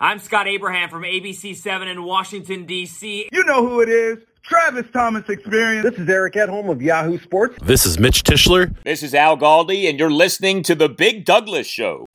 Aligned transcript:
I'm 0.00 0.20
Scott 0.20 0.46
Abraham 0.46 0.88
from 0.88 1.02
ABC7 1.02 1.90
in 1.90 2.04
Washington, 2.04 2.66
D.C. 2.66 3.28
You 3.32 3.42
know 3.42 3.66
who 3.66 3.80
it 3.80 3.88
is. 3.88 4.18
Travis 4.44 4.86
Thomas 4.92 5.28
Experience. 5.28 5.90
This 5.90 5.98
is 5.98 6.08
Eric 6.08 6.34
Edholm 6.34 6.70
of 6.70 6.80
Yahoo 6.80 7.18
Sports. 7.18 7.56
This 7.64 7.84
is 7.84 7.98
Mitch 7.98 8.22
Tischler. 8.22 8.72
This 8.84 9.02
is 9.02 9.12
Al 9.12 9.36
Galdi, 9.36 9.90
and 9.90 9.98
you're 9.98 10.08
listening 10.08 10.62
to 10.62 10.76
The 10.76 10.88
Big 10.88 11.24
Douglas 11.24 11.66
Show. 11.66 12.06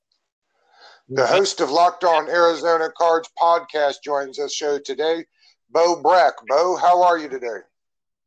The 1.09 1.27
host 1.27 1.59
of 1.59 1.71
Locked 1.71 2.05
On 2.05 2.29
Arizona 2.29 2.87
Cards 2.97 3.29
podcast 3.37 3.95
joins 4.01 4.39
us 4.39 4.53
show 4.53 4.79
today, 4.79 5.25
Bo 5.69 6.01
Brack. 6.01 6.35
Bo, 6.47 6.77
how 6.77 7.03
are 7.03 7.17
you 7.17 7.27
today? 7.27 7.59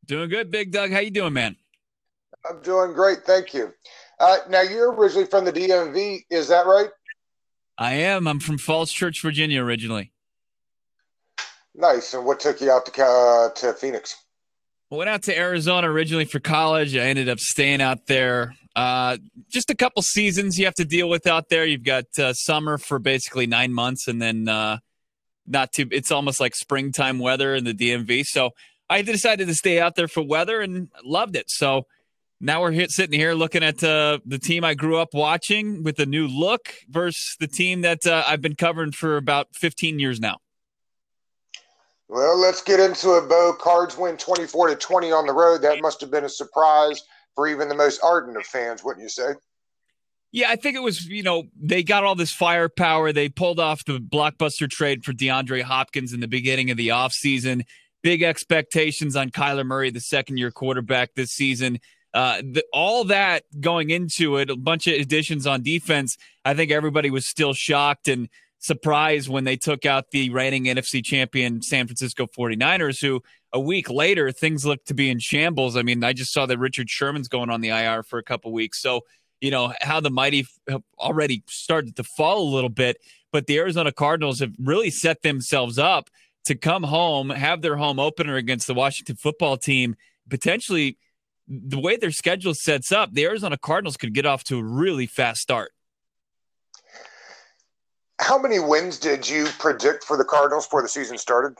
Doing 0.04 0.28
good, 0.28 0.50
Big 0.50 0.70
Doug. 0.70 0.90
How 0.90 0.98
you 0.98 1.10
doing, 1.10 1.32
man? 1.32 1.56
I'm 2.46 2.60
doing 2.60 2.92
great, 2.92 3.24
thank 3.24 3.54
you. 3.54 3.72
Uh, 4.20 4.36
now, 4.50 4.60
you're 4.60 4.92
originally 4.92 5.26
from 5.26 5.46
the 5.46 5.52
DMV, 5.52 6.26
is 6.28 6.46
that 6.48 6.66
right? 6.66 6.90
I 7.78 7.94
am. 7.94 8.26
I'm 8.26 8.40
from 8.40 8.58
Falls 8.58 8.90
Church, 8.90 9.20
Virginia, 9.22 9.62
originally. 9.62 10.12
Nice. 11.74 12.14
And 12.14 12.24
what 12.24 12.40
took 12.40 12.60
you 12.60 12.70
out 12.70 12.86
to 12.86 13.04
uh, 13.04 13.50
to 13.50 13.72
Phoenix? 13.74 14.16
I 14.90 14.94
went 14.94 15.10
out 15.10 15.24
to 15.24 15.36
Arizona 15.36 15.90
originally 15.90 16.24
for 16.24 16.38
college. 16.38 16.96
I 16.96 17.00
ended 17.00 17.28
up 17.28 17.40
staying 17.40 17.82
out 17.82 18.06
there. 18.06 18.54
Uh, 18.74 19.18
just 19.48 19.68
a 19.68 19.74
couple 19.74 20.00
seasons 20.02 20.58
you 20.58 20.64
have 20.64 20.74
to 20.74 20.84
deal 20.84 21.08
with 21.08 21.26
out 21.26 21.48
there. 21.48 21.66
You've 21.66 21.82
got 21.82 22.04
uh, 22.18 22.32
summer 22.32 22.78
for 22.78 22.98
basically 22.98 23.46
nine 23.46 23.72
months, 23.72 24.06
and 24.06 24.22
then 24.22 24.48
uh, 24.48 24.78
not 25.46 25.72
too. 25.72 25.88
It's 25.90 26.10
almost 26.10 26.40
like 26.40 26.54
springtime 26.54 27.18
weather 27.18 27.54
in 27.54 27.64
the 27.64 27.74
DMV. 27.74 28.24
So 28.24 28.50
I 28.88 29.02
decided 29.02 29.48
to 29.48 29.54
stay 29.54 29.80
out 29.80 29.96
there 29.96 30.08
for 30.08 30.22
weather 30.22 30.60
and 30.60 30.88
loved 31.04 31.36
it. 31.36 31.50
So 31.50 31.86
now 32.40 32.60
we're 32.60 32.72
here, 32.72 32.88
sitting 32.88 33.18
here 33.18 33.34
looking 33.34 33.62
at 33.62 33.82
uh, 33.82 34.18
the 34.26 34.38
team 34.38 34.64
I 34.64 34.74
grew 34.74 34.98
up 34.98 35.14
watching 35.14 35.82
with 35.82 35.98
a 35.98 36.06
new 36.06 36.26
look 36.26 36.74
versus 36.88 37.36
the 37.40 37.46
team 37.46 37.80
that 37.82 38.06
uh, 38.06 38.24
I've 38.26 38.42
been 38.42 38.56
covering 38.56 38.92
for 38.92 39.16
about 39.16 39.48
15 39.54 39.98
years 39.98 40.20
now. 40.20 40.38
Well, 42.08 42.38
let's 42.38 42.62
get 42.62 42.78
into 42.78 43.16
it, 43.16 43.28
Bo. 43.28 43.54
Cards 43.54 43.96
win 43.96 44.16
24 44.16 44.68
to 44.68 44.76
20 44.76 45.12
on 45.12 45.26
the 45.26 45.32
road. 45.32 45.62
That 45.62 45.80
must 45.80 46.00
have 46.00 46.10
been 46.10 46.24
a 46.24 46.28
surprise 46.28 47.02
for 47.34 47.48
even 47.48 47.68
the 47.68 47.74
most 47.74 48.00
ardent 48.02 48.36
of 48.36 48.44
fans, 48.44 48.84
wouldn't 48.84 49.02
you 49.02 49.08
say? 49.08 49.32
Yeah, 50.30 50.50
I 50.50 50.56
think 50.56 50.76
it 50.76 50.82
was, 50.82 51.06
you 51.06 51.22
know, 51.22 51.44
they 51.60 51.82
got 51.82 52.04
all 52.04 52.14
this 52.14 52.32
firepower. 52.32 53.12
They 53.12 53.28
pulled 53.28 53.58
off 53.58 53.84
the 53.84 53.98
blockbuster 53.98 54.68
trade 54.68 55.04
for 55.04 55.12
DeAndre 55.12 55.62
Hopkins 55.62 56.12
in 56.12 56.20
the 56.20 56.28
beginning 56.28 56.70
of 56.70 56.76
the 56.76 56.88
offseason. 56.88 57.62
Big 58.02 58.22
expectations 58.22 59.16
on 59.16 59.30
Kyler 59.30 59.64
Murray, 59.64 59.90
the 59.90 60.00
second 60.00 60.36
year 60.36 60.50
quarterback 60.50 61.14
this 61.14 61.32
season. 61.32 61.80
Uh, 62.16 62.40
the, 62.40 62.64
all 62.72 63.04
that 63.04 63.44
going 63.60 63.90
into 63.90 64.38
it, 64.38 64.48
a 64.48 64.56
bunch 64.56 64.86
of 64.86 64.94
additions 64.94 65.46
on 65.46 65.62
defense. 65.62 66.16
I 66.46 66.54
think 66.54 66.70
everybody 66.70 67.10
was 67.10 67.26
still 67.26 67.52
shocked 67.52 68.08
and 68.08 68.30
surprised 68.58 69.28
when 69.28 69.44
they 69.44 69.58
took 69.58 69.84
out 69.84 70.10
the 70.12 70.30
reigning 70.30 70.64
NFC 70.64 71.04
champion 71.04 71.60
San 71.60 71.86
Francisco 71.86 72.26
49ers, 72.26 73.02
who 73.02 73.22
a 73.52 73.60
week 73.60 73.90
later 73.90 74.32
things 74.32 74.64
looked 74.64 74.88
to 74.88 74.94
be 74.94 75.10
in 75.10 75.18
shambles. 75.18 75.76
I 75.76 75.82
mean, 75.82 76.02
I 76.02 76.14
just 76.14 76.32
saw 76.32 76.46
that 76.46 76.56
Richard 76.56 76.88
Sherman's 76.88 77.28
going 77.28 77.50
on 77.50 77.60
the 77.60 77.68
IR 77.68 78.02
for 78.02 78.18
a 78.18 78.22
couple 78.22 78.50
weeks. 78.50 78.80
So, 78.80 79.02
you 79.42 79.50
know, 79.50 79.74
how 79.82 80.00
the 80.00 80.08
mighty 80.08 80.46
have 80.70 80.82
already 80.98 81.42
started 81.48 81.96
to 81.96 82.02
fall 82.02 82.48
a 82.48 82.54
little 82.54 82.70
bit, 82.70 82.96
but 83.30 83.46
the 83.46 83.58
Arizona 83.58 83.92
Cardinals 83.92 84.40
have 84.40 84.54
really 84.58 84.88
set 84.88 85.20
themselves 85.20 85.78
up 85.78 86.08
to 86.46 86.54
come 86.54 86.84
home, 86.84 87.28
have 87.28 87.60
their 87.60 87.76
home 87.76 87.98
opener 87.98 88.36
against 88.36 88.68
the 88.68 88.74
Washington 88.74 89.16
football 89.16 89.58
team, 89.58 89.96
potentially 90.30 90.96
the 91.48 91.78
way 91.78 91.96
their 91.96 92.10
schedule 92.10 92.54
sets 92.54 92.92
up, 92.92 93.12
the 93.12 93.24
Arizona 93.24 93.56
Cardinals 93.56 93.96
could 93.96 94.14
get 94.14 94.26
off 94.26 94.44
to 94.44 94.58
a 94.58 94.62
really 94.62 95.06
fast 95.06 95.40
start. 95.40 95.72
How 98.18 98.38
many 98.38 98.58
wins 98.58 98.98
did 98.98 99.28
you 99.28 99.46
predict 99.58 100.04
for 100.04 100.16
the 100.16 100.24
Cardinals 100.24 100.66
before 100.66 100.82
the 100.82 100.88
season 100.88 101.18
started? 101.18 101.56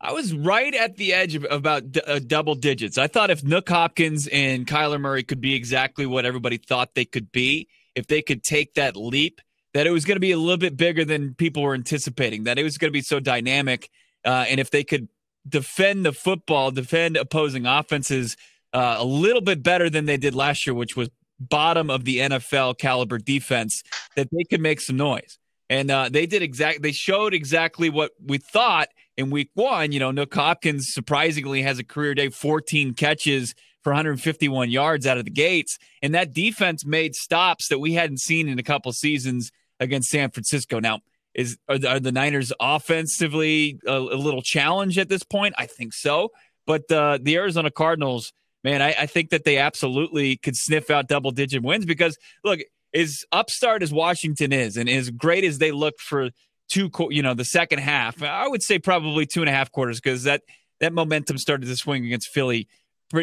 I 0.00 0.12
was 0.12 0.34
right 0.34 0.74
at 0.74 0.96
the 0.96 1.14
edge 1.14 1.34
of 1.34 1.46
about 1.50 1.92
d- 1.92 2.00
uh, 2.06 2.18
double 2.18 2.54
digits. 2.54 2.98
I 2.98 3.06
thought 3.06 3.30
if 3.30 3.42
Nuk 3.42 3.68
Hopkins 3.68 4.26
and 4.26 4.66
Kyler 4.66 5.00
Murray 5.00 5.22
could 5.22 5.40
be 5.40 5.54
exactly 5.54 6.06
what 6.06 6.26
everybody 6.26 6.58
thought 6.58 6.94
they 6.94 7.04
could 7.04 7.32
be, 7.32 7.68
if 7.94 8.06
they 8.06 8.20
could 8.20 8.42
take 8.42 8.74
that 8.74 8.96
leap, 8.96 9.40
that 9.74 9.86
it 9.86 9.90
was 9.90 10.04
going 10.04 10.16
to 10.16 10.20
be 10.20 10.32
a 10.32 10.38
little 10.38 10.58
bit 10.58 10.76
bigger 10.76 11.04
than 11.04 11.34
people 11.34 11.62
were 11.62 11.74
anticipating, 11.74 12.44
that 12.44 12.58
it 12.58 12.62
was 12.62 12.78
going 12.78 12.90
to 12.90 12.92
be 12.92 13.02
so 13.02 13.20
dynamic. 13.20 13.90
Uh, 14.24 14.44
and 14.48 14.60
if 14.60 14.70
they 14.70 14.84
could 14.84 15.08
defend 15.48 16.04
the 16.04 16.12
football, 16.12 16.70
defend 16.70 17.16
opposing 17.16 17.66
offenses 17.66 18.36
uh, 18.76 18.96
a 18.98 19.04
little 19.04 19.40
bit 19.40 19.62
better 19.62 19.88
than 19.88 20.04
they 20.04 20.18
did 20.18 20.34
last 20.34 20.66
year, 20.66 20.74
which 20.74 20.96
was 20.96 21.08
bottom 21.40 21.88
of 21.88 22.04
the 22.04 22.18
NFL 22.18 22.76
caliber 22.76 23.16
defense, 23.16 23.82
that 24.16 24.28
they 24.30 24.44
could 24.44 24.60
make 24.60 24.82
some 24.82 24.98
noise. 24.98 25.38
And 25.70 25.90
uh, 25.90 26.10
they 26.10 26.26
did 26.26 26.42
exact. 26.42 26.82
They 26.82 26.92
showed 26.92 27.32
exactly 27.32 27.88
what 27.88 28.10
we 28.22 28.36
thought 28.36 28.88
in 29.16 29.30
Week 29.30 29.48
One. 29.54 29.92
You 29.92 30.00
know, 30.00 30.12
Nuk 30.12 30.32
Hopkins 30.34 30.92
surprisingly 30.92 31.62
has 31.62 31.78
a 31.78 31.84
career 31.84 32.14
day, 32.14 32.28
14 32.28 32.92
catches 32.92 33.54
for 33.82 33.92
151 33.92 34.70
yards 34.70 35.06
out 35.06 35.16
of 35.16 35.24
the 35.24 35.30
gates, 35.30 35.78
and 36.02 36.14
that 36.14 36.34
defense 36.34 36.84
made 36.84 37.14
stops 37.14 37.68
that 37.68 37.78
we 37.78 37.94
hadn't 37.94 38.20
seen 38.20 38.46
in 38.46 38.58
a 38.58 38.62
couple 38.62 38.92
seasons 38.92 39.52
against 39.80 40.10
San 40.10 40.30
Francisco. 40.30 40.80
Now, 40.80 41.00
is 41.32 41.56
are 41.66 41.78
the, 41.78 41.88
are 41.88 42.00
the 42.00 42.12
Niners 42.12 42.52
offensively 42.60 43.80
a, 43.86 43.96
a, 43.96 44.18
little 44.18 44.42
challenge 44.42 44.98
at 44.98 45.08
this 45.08 45.22
point? 45.22 45.54
I 45.56 45.64
think 45.64 45.94
so, 45.94 46.32
but 46.66 46.90
uh, 46.92 47.18
the 47.22 47.36
Arizona 47.36 47.70
Cardinals 47.70 48.34
man, 48.66 48.82
I, 48.82 48.96
I 48.98 49.06
think 49.06 49.30
that 49.30 49.44
they 49.44 49.58
absolutely 49.58 50.38
could 50.38 50.56
sniff 50.56 50.90
out 50.90 51.06
double 51.06 51.30
digit 51.30 51.62
wins 51.62 51.86
because 51.86 52.18
look, 52.42 52.58
as 52.92 53.24
upstart 53.30 53.80
as 53.80 53.92
Washington 53.92 54.52
is, 54.52 54.76
and 54.76 54.88
as 54.88 55.08
great 55.08 55.44
as 55.44 55.58
they 55.58 55.70
look 55.70 55.94
for 56.00 56.30
two, 56.68 56.90
you 57.10 57.22
know, 57.22 57.32
the 57.32 57.44
second 57.44 57.78
half, 57.78 58.20
I 58.24 58.48
would 58.48 58.64
say 58.64 58.80
probably 58.80 59.24
two 59.24 59.40
and 59.40 59.48
a 59.48 59.52
half 59.52 59.70
quarters 59.70 60.00
because 60.00 60.24
that 60.24 60.42
that 60.80 60.92
momentum 60.92 61.38
started 61.38 61.66
to 61.66 61.76
swing 61.76 62.04
against 62.06 62.28
Philly 62.28 62.66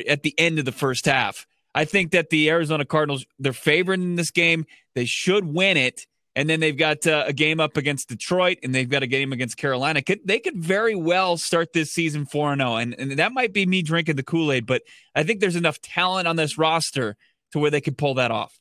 at 0.08 0.24
the 0.24 0.34
end 0.38 0.60
of 0.60 0.66
the 0.66 0.72
first 0.72 1.06
half. 1.06 1.46
I 1.76 1.84
think 1.84 2.12
that 2.12 2.30
the 2.30 2.50
Arizona 2.50 2.86
Cardinals 2.86 3.26
they're 3.38 3.52
favored 3.52 4.00
in 4.00 4.16
this 4.16 4.32
game. 4.32 4.66
They 4.96 5.06
should 5.06 5.44
win 5.44 5.76
it, 5.76 6.08
and 6.36 6.50
then 6.50 6.60
they've 6.60 6.78
got 6.78 7.06
uh, 7.06 7.26
a 7.28 7.34
game 7.34 7.60
up 7.60 7.78
against 7.78 8.10
Detroit, 8.10 8.58
and 8.64 8.74
they've 8.74 8.90
got 8.90 9.04
a 9.04 9.08
game 9.08 9.34
against 9.34 9.58
Carolina. 9.58 10.02
Could, 10.02 10.22
they 10.26 10.40
could 10.40 10.58
very 10.58 10.96
well 10.96 11.38
start 11.38 11.74
this 11.74 11.92
season 11.92 12.26
4 12.26 12.54
and 12.54 12.62
0. 12.62 12.76
And, 12.76 12.96
and 12.98 13.12
that 13.20 13.34
might 13.34 13.54
be 13.54 13.66
me 13.66 13.82
drinking 13.82 14.16
the 14.16 14.24
Kool 14.24 14.52
Aid, 14.52 14.66
but 14.66 14.82
I 15.16 15.24
think 15.24 15.40
there's 15.40 15.56
enough 15.56 15.80
talent 15.82 16.28
on 16.28 16.36
this 16.36 16.58
roster 16.58 17.16
to 17.52 17.60
where 17.60 17.72
they 17.72 17.82
could 17.82 17.98
pull 17.98 18.16
that 18.16 18.32
off. 18.32 18.60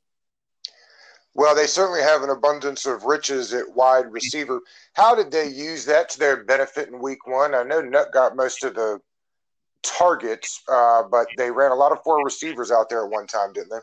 Well, 1.35 1.55
they 1.55 1.67
certainly 1.67 2.03
have 2.03 2.23
an 2.23 2.29
abundance 2.29 2.85
of 2.85 3.05
riches 3.05 3.55
at 3.55 3.75
wide 3.75 4.13
receiver. 4.13 4.61
How 4.93 5.15
did 5.15 5.31
they 5.31 5.49
use 5.49 5.87
that 5.87 6.11
to 6.11 6.19
their 6.19 6.45
benefit 6.45 6.89
in 6.89 7.01
week 7.01 7.27
one? 7.27 7.55
I 7.55 7.63
know 7.63 7.81
Nuk 7.81 8.13
got 8.13 8.37
most 8.37 8.65
of 8.65 8.75
the 8.75 9.01
targets, 9.83 10.63
uh, 10.69 11.05
but 11.05 11.27
they 11.39 11.51
ran 11.51 11.71
a 11.71 11.75
lot 11.75 11.91
of 11.91 12.03
four 12.05 12.23
receivers 12.23 12.71
out 12.71 12.91
there 12.91 13.05
at 13.05 13.11
one 13.11 13.27
time, 13.27 13.55
didn't 13.55 13.71
they? 13.71 13.79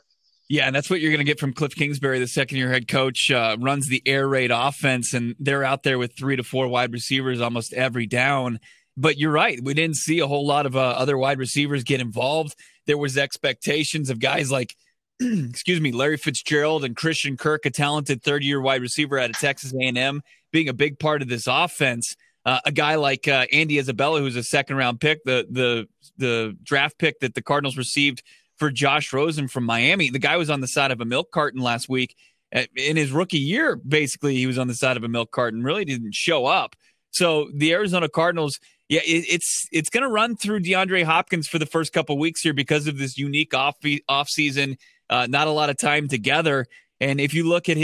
Yeah, 0.49 0.65
and 0.65 0.75
that's 0.75 0.89
what 0.89 0.99
you're 0.99 1.11
going 1.11 1.19
to 1.19 1.31
get 1.31 1.39
from 1.39 1.53
Cliff 1.53 1.75
Kingsbury, 1.75 2.17
the 2.17 2.27
second 2.27 2.57
year 2.57 2.71
head 2.71 2.87
coach, 2.87 3.29
uh, 3.29 3.55
runs 3.59 3.87
the 3.87 4.01
air 4.07 4.27
raid 4.27 4.49
offense, 4.49 5.13
and 5.13 5.35
they're 5.39 5.63
out 5.63 5.83
there 5.83 5.99
with 5.99 6.17
three 6.17 6.35
to 6.35 6.43
four 6.43 6.67
wide 6.67 6.91
receivers 6.91 7.39
almost 7.39 7.71
every 7.71 8.07
down. 8.07 8.59
But 8.97 9.19
you're 9.19 9.31
right, 9.31 9.59
we 9.63 9.75
didn't 9.75 9.97
see 9.97 10.19
a 10.19 10.27
whole 10.27 10.47
lot 10.47 10.65
of 10.65 10.75
uh, 10.75 10.79
other 10.79 11.19
wide 11.19 11.37
receivers 11.37 11.83
get 11.83 12.01
involved. 12.01 12.55
There 12.87 12.97
was 12.97 13.15
expectations 13.15 14.09
of 14.09 14.19
guys 14.19 14.51
like, 14.51 14.75
excuse 15.19 15.79
me, 15.79 15.91
Larry 15.91 16.17
Fitzgerald 16.17 16.83
and 16.83 16.95
Christian 16.95 17.37
Kirk, 17.37 17.67
a 17.67 17.69
talented 17.69 18.23
third 18.23 18.43
year 18.43 18.59
wide 18.59 18.81
receiver 18.81 19.19
out 19.19 19.29
of 19.29 19.37
Texas 19.37 19.71
A&M, 19.79 20.23
being 20.51 20.67
a 20.67 20.73
big 20.73 20.97
part 20.97 21.21
of 21.21 21.29
this 21.29 21.45
offense. 21.45 22.15
Uh, 22.43 22.59
a 22.65 22.71
guy 22.71 22.95
like 22.95 23.27
uh, 23.27 23.45
Andy 23.53 23.77
Isabella, 23.77 24.19
who's 24.19 24.35
a 24.35 24.43
second 24.43 24.77
round 24.77 24.99
pick, 24.99 25.23
the 25.25 25.45
the 25.51 25.87
the 26.17 26.57
draft 26.63 26.97
pick 26.97 27.19
that 27.19 27.35
the 27.35 27.41
Cardinals 27.43 27.77
received 27.77 28.23
for 28.59 28.69
Josh 28.69 29.11
Rosen 29.13 29.47
from 29.47 29.63
Miami. 29.63 30.09
The 30.09 30.19
guy 30.19 30.37
was 30.37 30.49
on 30.49 30.61
the 30.61 30.67
side 30.67 30.91
of 30.91 31.01
a 31.01 31.05
milk 31.05 31.31
carton 31.31 31.61
last 31.61 31.89
week. 31.89 32.15
Uh, 32.53 32.63
in 32.75 32.97
his 32.97 33.11
rookie 33.11 33.39
year, 33.39 33.75
basically, 33.75 34.35
he 34.35 34.47
was 34.47 34.57
on 34.57 34.67
the 34.67 34.73
side 34.73 34.97
of 34.97 35.03
a 35.03 35.07
milk 35.07 35.31
carton, 35.31 35.63
really 35.63 35.85
didn't 35.85 36.15
show 36.15 36.45
up. 36.45 36.75
So 37.11 37.49
the 37.53 37.73
Arizona 37.73 38.09
Cardinals, 38.09 38.59
yeah, 38.87 39.01
it, 39.03 39.25
it's 39.29 39.67
it's 39.71 39.89
going 39.89 40.03
to 40.03 40.09
run 40.09 40.35
through 40.35 40.61
DeAndre 40.61 41.03
Hopkins 41.03 41.47
for 41.47 41.59
the 41.59 41.65
first 41.65 41.93
couple 41.93 42.17
weeks 42.17 42.41
here 42.41 42.53
because 42.53 42.87
of 42.87 42.97
this 42.97 43.17
unique 43.17 43.53
off 43.53 43.77
off 44.07 44.29
season. 44.29 44.77
Uh, 45.09 45.27
not 45.27 45.47
a 45.47 45.51
lot 45.51 45.69
of 45.69 45.77
time 45.77 46.07
together. 46.07 46.67
And 46.99 47.21
if 47.21 47.33
you 47.33 47.47
look 47.47 47.69
at 47.69 47.77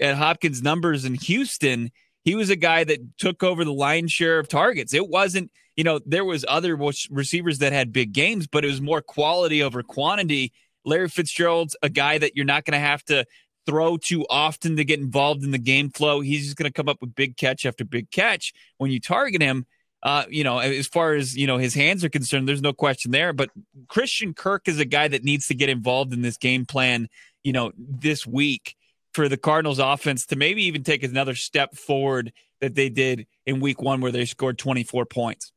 at 0.00 0.16
Hopkins' 0.16 0.62
numbers 0.62 1.04
in 1.04 1.14
Houston, 1.14 1.90
he 2.24 2.34
was 2.34 2.50
a 2.50 2.56
guy 2.56 2.84
that 2.84 3.18
took 3.18 3.42
over 3.42 3.64
the 3.64 3.72
lion's 3.72 4.12
share 4.12 4.38
of 4.38 4.48
targets. 4.48 4.94
It 4.94 5.08
wasn't 5.08 5.50
you 5.78 5.84
know, 5.84 6.00
there 6.04 6.24
was 6.24 6.44
other 6.48 6.74
receivers 6.74 7.60
that 7.60 7.72
had 7.72 7.92
big 7.92 8.12
games, 8.12 8.48
but 8.48 8.64
it 8.64 8.66
was 8.68 8.80
more 8.80 9.00
quality 9.00 9.62
over 9.62 9.84
quantity. 9.84 10.52
Larry 10.84 11.08
Fitzgerald's 11.08 11.76
a 11.84 11.88
guy 11.88 12.18
that 12.18 12.34
you're 12.34 12.44
not 12.44 12.64
going 12.64 12.72
to 12.72 12.84
have 12.84 13.04
to 13.04 13.24
throw 13.64 13.96
too 13.96 14.26
often 14.28 14.74
to 14.74 14.84
get 14.84 14.98
involved 14.98 15.44
in 15.44 15.52
the 15.52 15.58
game 15.58 15.90
flow. 15.90 16.20
He's 16.20 16.46
just 16.46 16.56
going 16.56 16.68
to 16.68 16.72
come 16.72 16.88
up 16.88 17.00
with 17.00 17.14
big 17.14 17.36
catch 17.36 17.64
after 17.64 17.84
big 17.84 18.10
catch 18.10 18.52
when 18.78 18.90
you 18.90 18.98
target 18.98 19.40
him. 19.40 19.66
Uh, 20.02 20.24
you 20.28 20.42
know, 20.42 20.58
as 20.58 20.88
far 20.88 21.14
as 21.14 21.36
you 21.36 21.46
know, 21.46 21.58
his 21.58 21.74
hands 21.74 22.02
are 22.02 22.08
concerned, 22.08 22.48
there's 22.48 22.60
no 22.60 22.72
question 22.72 23.12
there. 23.12 23.32
But 23.32 23.50
Christian 23.86 24.34
Kirk 24.34 24.66
is 24.66 24.80
a 24.80 24.84
guy 24.84 25.06
that 25.06 25.22
needs 25.22 25.46
to 25.46 25.54
get 25.54 25.68
involved 25.68 26.12
in 26.12 26.22
this 26.22 26.38
game 26.38 26.66
plan. 26.66 27.08
You 27.44 27.52
know, 27.52 27.70
this 27.78 28.26
week 28.26 28.74
for 29.12 29.28
the 29.28 29.36
Cardinals 29.36 29.78
offense 29.78 30.26
to 30.26 30.36
maybe 30.36 30.64
even 30.64 30.82
take 30.82 31.04
another 31.04 31.36
step 31.36 31.76
forward 31.76 32.32
that 32.60 32.74
they 32.74 32.88
did 32.88 33.28
in 33.46 33.60
week 33.60 33.80
one, 33.80 34.00
where 34.00 34.10
they 34.10 34.24
scored 34.24 34.58
24 34.58 35.06
points. 35.06 35.52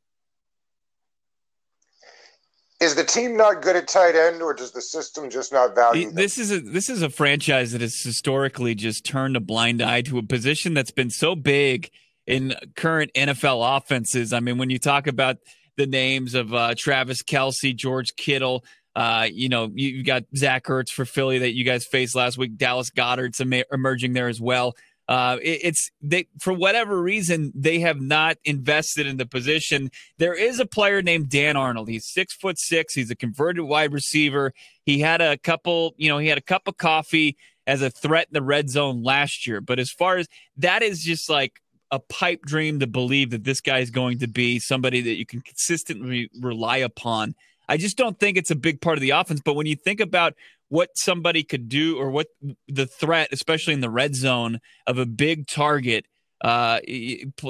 Is 2.92 2.96
the 2.96 3.04
team 3.04 3.38
not 3.38 3.62
good 3.62 3.74
at 3.74 3.88
tight 3.88 4.14
end, 4.14 4.42
or 4.42 4.52
does 4.52 4.70
the 4.70 4.82
system 4.82 5.30
just 5.30 5.50
not 5.50 5.74
value 5.74 6.06
them? 6.06 6.14
This 6.14 6.36
is 6.36 6.52
a 6.52 6.60
this 6.60 6.90
is 6.90 7.00
a 7.00 7.08
franchise 7.08 7.72
that 7.72 7.80
has 7.80 7.98
historically 8.02 8.74
just 8.74 9.06
turned 9.06 9.34
a 9.34 9.40
blind 9.40 9.80
eye 9.80 10.02
to 10.02 10.18
a 10.18 10.22
position 10.22 10.74
that's 10.74 10.90
been 10.90 11.08
so 11.08 11.34
big 11.34 11.90
in 12.26 12.54
current 12.76 13.10
NFL 13.14 13.78
offenses. 13.78 14.34
I 14.34 14.40
mean, 14.40 14.58
when 14.58 14.68
you 14.68 14.78
talk 14.78 15.06
about 15.06 15.38
the 15.78 15.86
names 15.86 16.34
of 16.34 16.52
uh, 16.52 16.74
Travis 16.76 17.22
Kelce, 17.22 17.74
George 17.74 18.14
Kittle, 18.14 18.62
uh, 18.94 19.26
you 19.32 19.48
know, 19.48 19.70
you, 19.74 19.88
you 19.88 20.04
got 20.04 20.24
Zach 20.36 20.64
Ertz 20.64 20.90
for 20.90 21.06
Philly 21.06 21.38
that 21.38 21.54
you 21.54 21.64
guys 21.64 21.86
faced 21.86 22.14
last 22.14 22.36
week. 22.36 22.58
Dallas 22.58 22.90
Goedert's 22.90 23.40
emerging 23.40 24.12
there 24.12 24.28
as 24.28 24.38
well. 24.38 24.74
Uh, 25.12 25.36
it, 25.42 25.60
it's 25.62 25.90
they 26.00 26.26
for 26.40 26.54
whatever 26.54 27.02
reason 27.02 27.52
they 27.54 27.80
have 27.80 28.00
not 28.00 28.38
invested 28.46 29.06
in 29.06 29.18
the 29.18 29.26
position. 29.26 29.90
There 30.16 30.32
is 30.32 30.58
a 30.58 30.64
player 30.64 31.02
named 31.02 31.28
Dan 31.28 31.54
Arnold. 31.54 31.90
He's 31.90 32.06
six 32.06 32.32
foot 32.32 32.58
six. 32.58 32.94
He's 32.94 33.10
a 33.10 33.14
converted 33.14 33.64
wide 33.64 33.92
receiver. 33.92 34.54
He 34.86 35.00
had 35.00 35.20
a 35.20 35.36
couple, 35.36 35.92
you 35.98 36.08
know, 36.08 36.16
he 36.16 36.28
had 36.28 36.38
a 36.38 36.42
cup 36.42 36.62
of 36.66 36.78
coffee 36.78 37.36
as 37.66 37.82
a 37.82 37.90
threat 37.90 38.28
in 38.30 38.32
the 38.32 38.42
red 38.42 38.70
zone 38.70 39.02
last 39.02 39.46
year. 39.46 39.60
But 39.60 39.78
as 39.78 39.90
far 39.90 40.16
as 40.16 40.28
that 40.56 40.82
is 40.82 41.04
just 41.04 41.28
like 41.28 41.60
a 41.90 41.98
pipe 41.98 42.40
dream 42.46 42.80
to 42.80 42.86
believe 42.86 43.32
that 43.32 43.44
this 43.44 43.60
guy 43.60 43.80
is 43.80 43.90
going 43.90 44.20
to 44.20 44.28
be 44.28 44.58
somebody 44.60 45.02
that 45.02 45.16
you 45.16 45.26
can 45.26 45.42
consistently 45.42 46.30
rely 46.40 46.78
upon. 46.78 47.34
I 47.68 47.76
just 47.76 47.98
don't 47.98 48.18
think 48.18 48.38
it's 48.38 48.50
a 48.50 48.56
big 48.56 48.80
part 48.80 48.96
of 48.96 49.02
the 49.02 49.10
offense. 49.10 49.42
But 49.44 49.56
when 49.56 49.66
you 49.66 49.76
think 49.76 50.00
about 50.00 50.32
what 50.72 50.88
somebody 50.94 51.44
could 51.44 51.68
do 51.68 51.98
or 51.98 52.10
what 52.10 52.28
the 52.66 52.86
threat, 52.86 53.28
especially 53.30 53.74
in 53.74 53.80
the 53.80 53.90
red 53.90 54.14
zone 54.14 54.58
of 54.86 54.96
a 54.96 55.04
big 55.04 55.46
target, 55.46 56.06
uh, 56.40 56.80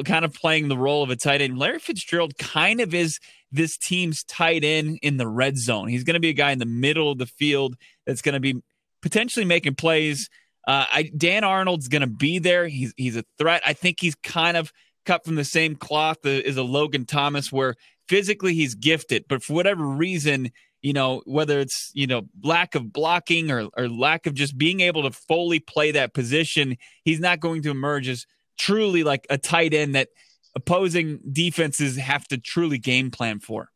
kind 0.04 0.24
of 0.24 0.34
playing 0.34 0.66
the 0.66 0.76
role 0.76 1.04
of 1.04 1.10
a 1.10 1.14
tight 1.14 1.40
end. 1.40 1.56
Larry 1.56 1.78
Fitzgerald 1.78 2.36
kind 2.36 2.80
of 2.80 2.92
is 2.92 3.20
this 3.52 3.78
team's 3.78 4.24
tight 4.24 4.64
end 4.64 4.98
in 5.02 5.18
the 5.18 5.28
red 5.28 5.56
zone. 5.56 5.86
He's 5.86 6.02
going 6.02 6.14
to 6.14 6.20
be 6.20 6.30
a 6.30 6.32
guy 6.34 6.50
in 6.50 6.58
the 6.58 6.66
middle 6.66 7.12
of 7.12 7.18
the 7.18 7.26
field 7.26 7.76
that's 8.08 8.22
going 8.22 8.32
to 8.32 8.40
be 8.40 8.60
potentially 9.02 9.46
making 9.46 9.76
plays. 9.76 10.28
Uh, 10.66 10.86
I, 10.90 11.10
Dan 11.16 11.44
Arnold's 11.44 11.86
going 11.86 12.02
to 12.02 12.08
be 12.08 12.40
there. 12.40 12.66
He's 12.66 12.92
he's 12.96 13.16
a 13.16 13.24
threat. 13.38 13.62
I 13.64 13.72
think 13.72 13.98
he's 14.00 14.16
kind 14.16 14.56
of 14.56 14.72
cut 15.06 15.24
from 15.24 15.36
the 15.36 15.44
same 15.44 15.76
cloth 15.76 16.26
as 16.26 16.56
a 16.56 16.64
Logan 16.64 17.06
Thomas, 17.06 17.52
where 17.52 17.76
physically 18.08 18.54
he's 18.54 18.74
gifted, 18.74 19.26
but 19.28 19.44
for 19.44 19.52
whatever 19.52 19.86
reason, 19.86 20.50
you 20.82 20.92
know, 20.92 21.22
whether 21.24 21.60
it's, 21.60 21.90
you 21.94 22.08
know, 22.08 22.22
lack 22.42 22.74
of 22.74 22.92
blocking 22.92 23.50
or, 23.50 23.68
or 23.76 23.88
lack 23.88 24.26
of 24.26 24.34
just 24.34 24.58
being 24.58 24.80
able 24.80 25.04
to 25.04 25.12
fully 25.12 25.60
play 25.60 25.92
that 25.92 26.12
position, 26.12 26.76
he's 27.04 27.20
not 27.20 27.40
going 27.40 27.62
to 27.62 27.70
emerge 27.70 28.08
as 28.08 28.26
truly 28.58 29.04
like 29.04 29.26
a 29.30 29.38
tight 29.38 29.72
end 29.72 29.94
that 29.94 30.08
opposing 30.56 31.20
defenses 31.32 31.96
have 31.96 32.26
to 32.28 32.36
truly 32.36 32.78
game 32.78 33.10
plan 33.10 33.38
for. 33.38 33.70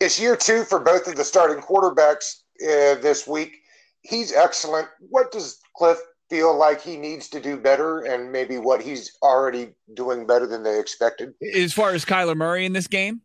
It's 0.00 0.20
year 0.20 0.36
two 0.36 0.64
for 0.64 0.78
both 0.78 1.08
of 1.08 1.16
the 1.16 1.24
starting 1.24 1.62
quarterbacks 1.62 2.42
uh, 2.62 3.00
this 3.00 3.26
week. 3.26 3.56
He's 4.02 4.32
excellent. 4.32 4.86
What 5.00 5.32
does 5.32 5.58
Cliff 5.76 5.98
feel 6.30 6.56
like 6.56 6.80
he 6.80 6.96
needs 6.96 7.28
to 7.30 7.40
do 7.40 7.56
better 7.56 8.02
and 8.02 8.30
maybe 8.30 8.58
what 8.58 8.82
he's 8.82 9.16
already 9.22 9.70
doing 9.94 10.26
better 10.26 10.46
than 10.46 10.62
they 10.62 10.78
expected? 10.78 11.32
As 11.54 11.72
far 11.72 11.90
as 11.90 12.04
Kyler 12.04 12.36
Murray 12.36 12.64
in 12.64 12.74
this 12.74 12.86
game? 12.86 13.22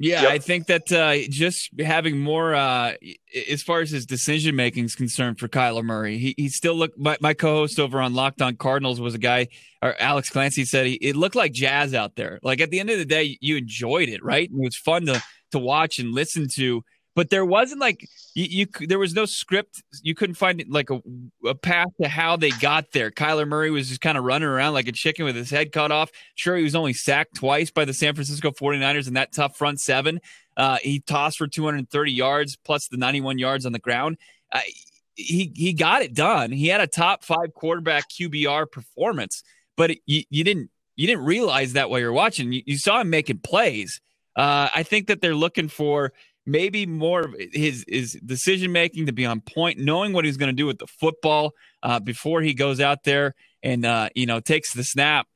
Yeah, 0.00 0.22
yep. 0.22 0.30
I 0.30 0.38
think 0.38 0.66
that 0.68 0.92
uh, 0.92 1.16
just 1.28 1.70
having 1.80 2.20
more, 2.20 2.54
uh, 2.54 2.94
as 3.50 3.62
far 3.64 3.80
as 3.80 3.90
his 3.90 4.06
decision 4.06 4.54
making 4.54 4.84
is 4.84 4.94
concerned 4.94 5.40
for 5.40 5.48
Kyler 5.48 5.82
Murray, 5.82 6.18
he, 6.18 6.34
he 6.36 6.48
still 6.48 6.74
looked. 6.74 6.96
My, 6.96 7.16
my, 7.20 7.34
co-host 7.34 7.80
over 7.80 8.00
on 8.00 8.14
Locked 8.14 8.40
On 8.40 8.54
Cardinals 8.54 9.00
was 9.00 9.14
a 9.14 9.18
guy, 9.18 9.48
or 9.82 10.00
Alex 10.00 10.30
Clancy 10.30 10.64
said 10.64 10.86
he, 10.86 10.94
it 10.94 11.16
looked 11.16 11.34
like 11.34 11.52
jazz 11.52 11.94
out 11.94 12.14
there. 12.14 12.38
Like 12.44 12.60
at 12.60 12.70
the 12.70 12.78
end 12.78 12.90
of 12.90 12.98
the 12.98 13.04
day, 13.04 13.38
you 13.40 13.56
enjoyed 13.56 14.08
it, 14.08 14.22
right? 14.22 14.48
It 14.48 14.54
was 14.54 14.76
fun 14.76 15.06
to 15.06 15.20
to 15.50 15.58
watch 15.58 15.98
and 15.98 16.12
listen 16.12 16.46
to 16.54 16.82
but 17.18 17.30
there 17.30 17.44
wasn't 17.44 17.80
like 17.80 18.08
you, 18.34 18.66
you, 18.78 18.86
there 18.86 19.00
was 19.00 19.12
no 19.12 19.24
script. 19.24 19.82
You 20.02 20.14
couldn't 20.14 20.36
find 20.36 20.64
like 20.68 20.88
a, 20.88 21.02
a 21.44 21.52
path 21.56 21.88
to 22.00 22.06
how 22.06 22.36
they 22.36 22.50
got 22.50 22.92
there. 22.92 23.10
Kyler 23.10 23.44
murray 23.44 23.72
was 23.72 23.88
just 23.88 24.00
kind 24.00 24.16
of 24.16 24.22
running 24.22 24.46
around 24.46 24.74
like 24.74 24.86
a 24.86 24.92
chicken 24.92 25.24
with 25.24 25.34
his 25.34 25.50
head 25.50 25.72
cut 25.72 25.90
off. 25.90 26.12
Sure 26.36 26.56
he 26.56 26.62
was 26.62 26.76
only 26.76 26.92
sacked 26.92 27.34
twice 27.34 27.72
by 27.72 27.84
the 27.84 27.92
san 27.92 28.14
francisco 28.14 28.52
49ers 28.52 29.08
in 29.08 29.14
that 29.14 29.32
tough 29.32 29.56
front 29.56 29.80
seven. 29.80 30.20
Uh, 30.56 30.78
he 30.80 31.00
tossed 31.00 31.38
for 31.38 31.48
230 31.48 32.12
yards 32.12 32.54
plus 32.54 32.86
the 32.86 32.96
91 32.96 33.40
yards 33.40 33.66
on 33.66 33.72
the 33.72 33.80
ground. 33.80 34.16
Uh, 34.52 34.60
he 35.16 35.52
he 35.56 35.72
got 35.72 36.02
it 36.02 36.14
done. 36.14 36.52
He 36.52 36.68
had 36.68 36.80
a 36.80 36.86
top 36.86 37.24
five 37.24 37.52
quarterback 37.52 38.04
qbr 38.08 38.70
performance 38.70 39.42
but 39.76 39.90
it, 39.90 39.98
you, 40.06 40.22
you 40.30 40.44
didn't 40.44 40.70
you 40.94 41.08
didn't 41.08 41.24
realize 41.24 41.72
that 41.72 41.90
while 41.90 41.98
you're 41.98 42.12
watching. 42.12 42.52
You, 42.52 42.62
you 42.64 42.78
saw 42.78 43.00
him 43.00 43.10
making 43.10 43.38
plays. 43.38 44.00
Uh, 44.36 44.68
I 44.72 44.84
think 44.84 45.08
that 45.08 45.20
they're 45.20 45.34
looking 45.34 45.66
for 45.66 46.12
maybe 46.48 46.86
more 46.86 47.20
of 47.20 47.34
his 47.52 47.84
his 47.86 48.18
decision 48.24 48.72
making 48.72 49.06
to 49.06 49.12
be 49.12 49.26
on 49.26 49.40
point, 49.40 49.78
knowing 49.78 50.12
what 50.12 50.24
he's 50.24 50.36
going 50.36 50.48
to 50.48 50.56
do 50.56 50.66
with 50.66 50.78
the 50.78 50.86
football 50.86 51.52
uh, 51.82 52.00
before 52.00 52.40
he 52.40 52.54
goes 52.54 52.80
out 52.80 53.04
there 53.04 53.34
and 53.62 53.84
uh, 53.84 54.08
you 54.14 54.26
know 54.26 54.40
takes 54.40 54.72
the 54.72 54.82
snap. 54.82 55.26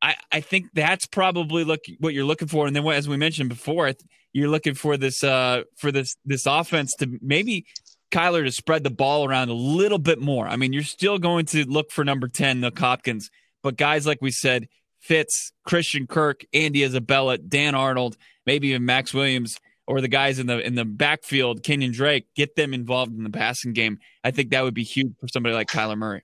I, 0.00 0.14
I 0.30 0.40
think 0.40 0.66
that's 0.74 1.06
probably 1.06 1.64
look 1.64 1.80
what 1.98 2.14
you're 2.14 2.24
looking 2.24 2.46
for. 2.46 2.66
And 2.66 2.76
then, 2.76 2.86
as 2.86 3.08
we 3.08 3.16
mentioned 3.16 3.48
before, 3.48 3.92
you're 4.32 4.48
looking 4.48 4.74
for 4.74 4.96
this 4.96 5.24
uh, 5.24 5.62
for 5.76 5.90
this 5.90 6.16
this 6.24 6.46
offense 6.46 6.94
to 6.98 7.18
maybe 7.20 7.66
Kyler 8.12 8.44
to 8.44 8.52
spread 8.52 8.84
the 8.84 8.90
ball 8.90 9.26
around 9.26 9.48
a 9.48 9.54
little 9.54 9.98
bit 9.98 10.20
more. 10.20 10.46
I 10.46 10.56
mean, 10.56 10.72
you're 10.72 10.82
still 10.82 11.18
going 11.18 11.46
to 11.46 11.64
look 11.64 11.90
for 11.90 12.04
number 12.04 12.28
ten, 12.28 12.60
the 12.60 12.72
Hopkins, 12.76 13.30
but 13.62 13.76
guys 13.76 14.06
like 14.06 14.18
we 14.20 14.30
said, 14.30 14.68
Fitz, 15.00 15.52
Christian 15.64 16.06
Kirk, 16.06 16.42
Andy 16.52 16.84
Isabella, 16.84 17.38
Dan 17.38 17.74
Arnold, 17.74 18.16
maybe 18.46 18.68
even 18.68 18.84
Maxx 18.84 19.14
Williams 19.14 19.58
or 19.88 20.02
the 20.02 20.08
guys 20.08 20.38
in 20.38 20.46
the 20.46 20.64
in 20.64 20.74
the 20.74 20.84
backfield, 20.84 21.62
Kenyon 21.62 21.92
Drake, 21.92 22.26
get 22.36 22.54
them 22.54 22.74
involved 22.74 23.16
in 23.16 23.24
the 23.24 23.30
passing 23.30 23.72
game. 23.72 23.98
I 24.22 24.30
think 24.30 24.50
that 24.50 24.62
would 24.62 24.74
be 24.74 24.84
huge 24.84 25.14
for 25.18 25.26
somebody 25.28 25.54
like 25.54 25.68
Kyler 25.68 25.96
Murray. 25.96 26.22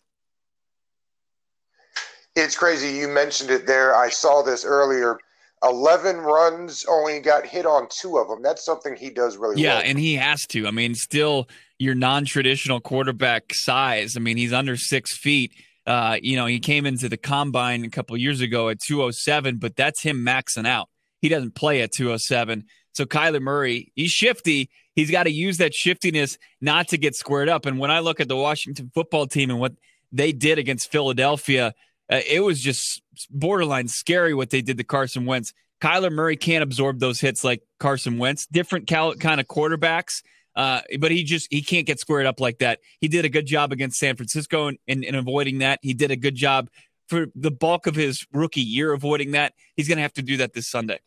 It's 2.37 2.56
crazy. 2.56 2.90
You 2.90 3.08
mentioned 3.08 3.50
it 3.50 3.66
there. 3.66 3.96
I 3.96 4.11
saw 4.11 4.43
this 4.43 4.64
earlier. 4.64 5.19
11 5.62 6.19
runs, 6.19 6.84
only 6.90 7.20
got 7.20 7.46
hit 7.46 7.64
on 7.64 7.88
two 7.88 8.19
of 8.19 8.28
them. 8.28 8.43
That's 8.43 8.62
something 8.62 8.94
he 8.96 9.08
does 9.08 9.38
really 9.38 9.62
yeah, 9.62 9.76
well. 9.76 9.82
Yeah, 9.82 9.88
and 9.88 9.99
he 9.99 10.14
has 10.16 10.44
to. 10.49 10.66
I 10.66 10.70
mean, 10.70 10.94
still 10.94 11.49
your 11.78 11.94
non 11.94 12.26
traditional 12.26 12.81
quarterback 12.81 13.55
size. 13.55 14.14
I 14.16 14.20
mean, 14.20 14.37
he's 14.37 14.52
under 14.52 14.76
six 14.76 15.16
feet. 15.16 15.52
Uh, 15.87 16.19
you 16.20 16.37
know, 16.37 16.44
he 16.44 16.61
came 16.61 16.84
into 16.84 17.08
the 17.08 17.16
combine 17.16 17.82
a 17.84 17.88
couple 17.88 18.14
years 18.19 18.42
ago 18.42 18.68
at 18.68 18.78
207, 18.80 19.56
but 19.56 19.75
that's 19.75 20.02
him 20.02 20.18
maxing 20.18 20.66
out. 20.66 20.90
He 21.23 21.30
doesn't 21.30 21.54
play 21.54 21.80
at 21.80 21.92
207. 21.92 22.64
So 22.95 23.05
Kyler 23.05 23.43
Murray, 23.43 23.93
he's 23.95 24.11
shifty. 24.11 24.71
He's 24.95 25.11
got 25.11 25.25
to 25.25 25.31
use 25.31 25.59
that 25.59 25.75
shiftiness 25.75 26.39
not 26.61 26.89
to 26.89 26.97
get 26.97 27.15
squared 27.15 27.49
up. 27.49 27.67
And 27.67 27.79
when 27.79 27.91
I 27.91 27.99
look 27.99 28.21
at 28.21 28.29
the 28.29 28.37
Washington 28.37 28.91
football 28.95 29.27
team 29.27 29.51
and 29.51 29.61
what 29.61 29.75
they 30.13 30.33
did 30.33 30.59
against 30.59 30.91
Philadelphia, 30.91 31.75
uh, 32.11 32.21
it 32.29 32.41
was 32.41 32.61
just 32.61 33.03
borderline 33.31 33.89
scary 33.89 34.33
what 34.33 34.51
they 34.51 34.63
did 34.63 34.79
to 34.79 34.85
Carson 34.85 35.27
Wentz. 35.27 35.53
Kyler 35.81 36.13
Murray 36.13 36.37
can't 36.37 36.63
absorb 36.63 37.01
those 37.01 37.21
hits 37.21 37.43
like 37.45 37.63
Carson 37.81 38.19
Wentz. 38.19 38.47
Different 38.47 38.87
cal- 38.87 39.15
kind 39.15 39.41
of 39.41 39.49
quarterbacks, 39.49 40.23
uh, 40.55 40.81
but 41.01 41.11
he 41.11 41.25
just 41.25 41.49
he 41.51 41.63
can't 41.63 41.87
get 41.87 41.99
squared 41.99 42.27
up 42.27 42.41
like 42.41 42.59
that. 42.59 42.79
He 43.01 43.09
did 43.09 43.25
a 43.25 43.29
good 43.29 43.47
job 43.47 43.73
against 43.73 43.99
San 43.99 44.17
Francisco 44.17 44.69
in, 44.69 44.79
in, 44.87 45.03
in 45.03 45.15
avoiding 45.15 45.59
that. 45.59 45.81
He 45.83 45.95
did 45.95 46.11
a 46.11 46.17
good 46.17 46.37
job 46.37 46.71
for 47.09 47.27
the 47.35 47.51
bulk 47.51 47.87
of 47.87 47.95
his 47.97 48.25
rookie 48.33 48.61
year 48.61 48.93
avoiding 48.93 49.33
that. 49.33 49.53
He's 49.77 49.89
going 49.89 49.99
to 49.99 50.03
have 50.03 50.15
to 50.15 50.23
do 50.23 50.39
that 50.39 50.55
this 50.55 50.69
Sunday. 50.69 51.01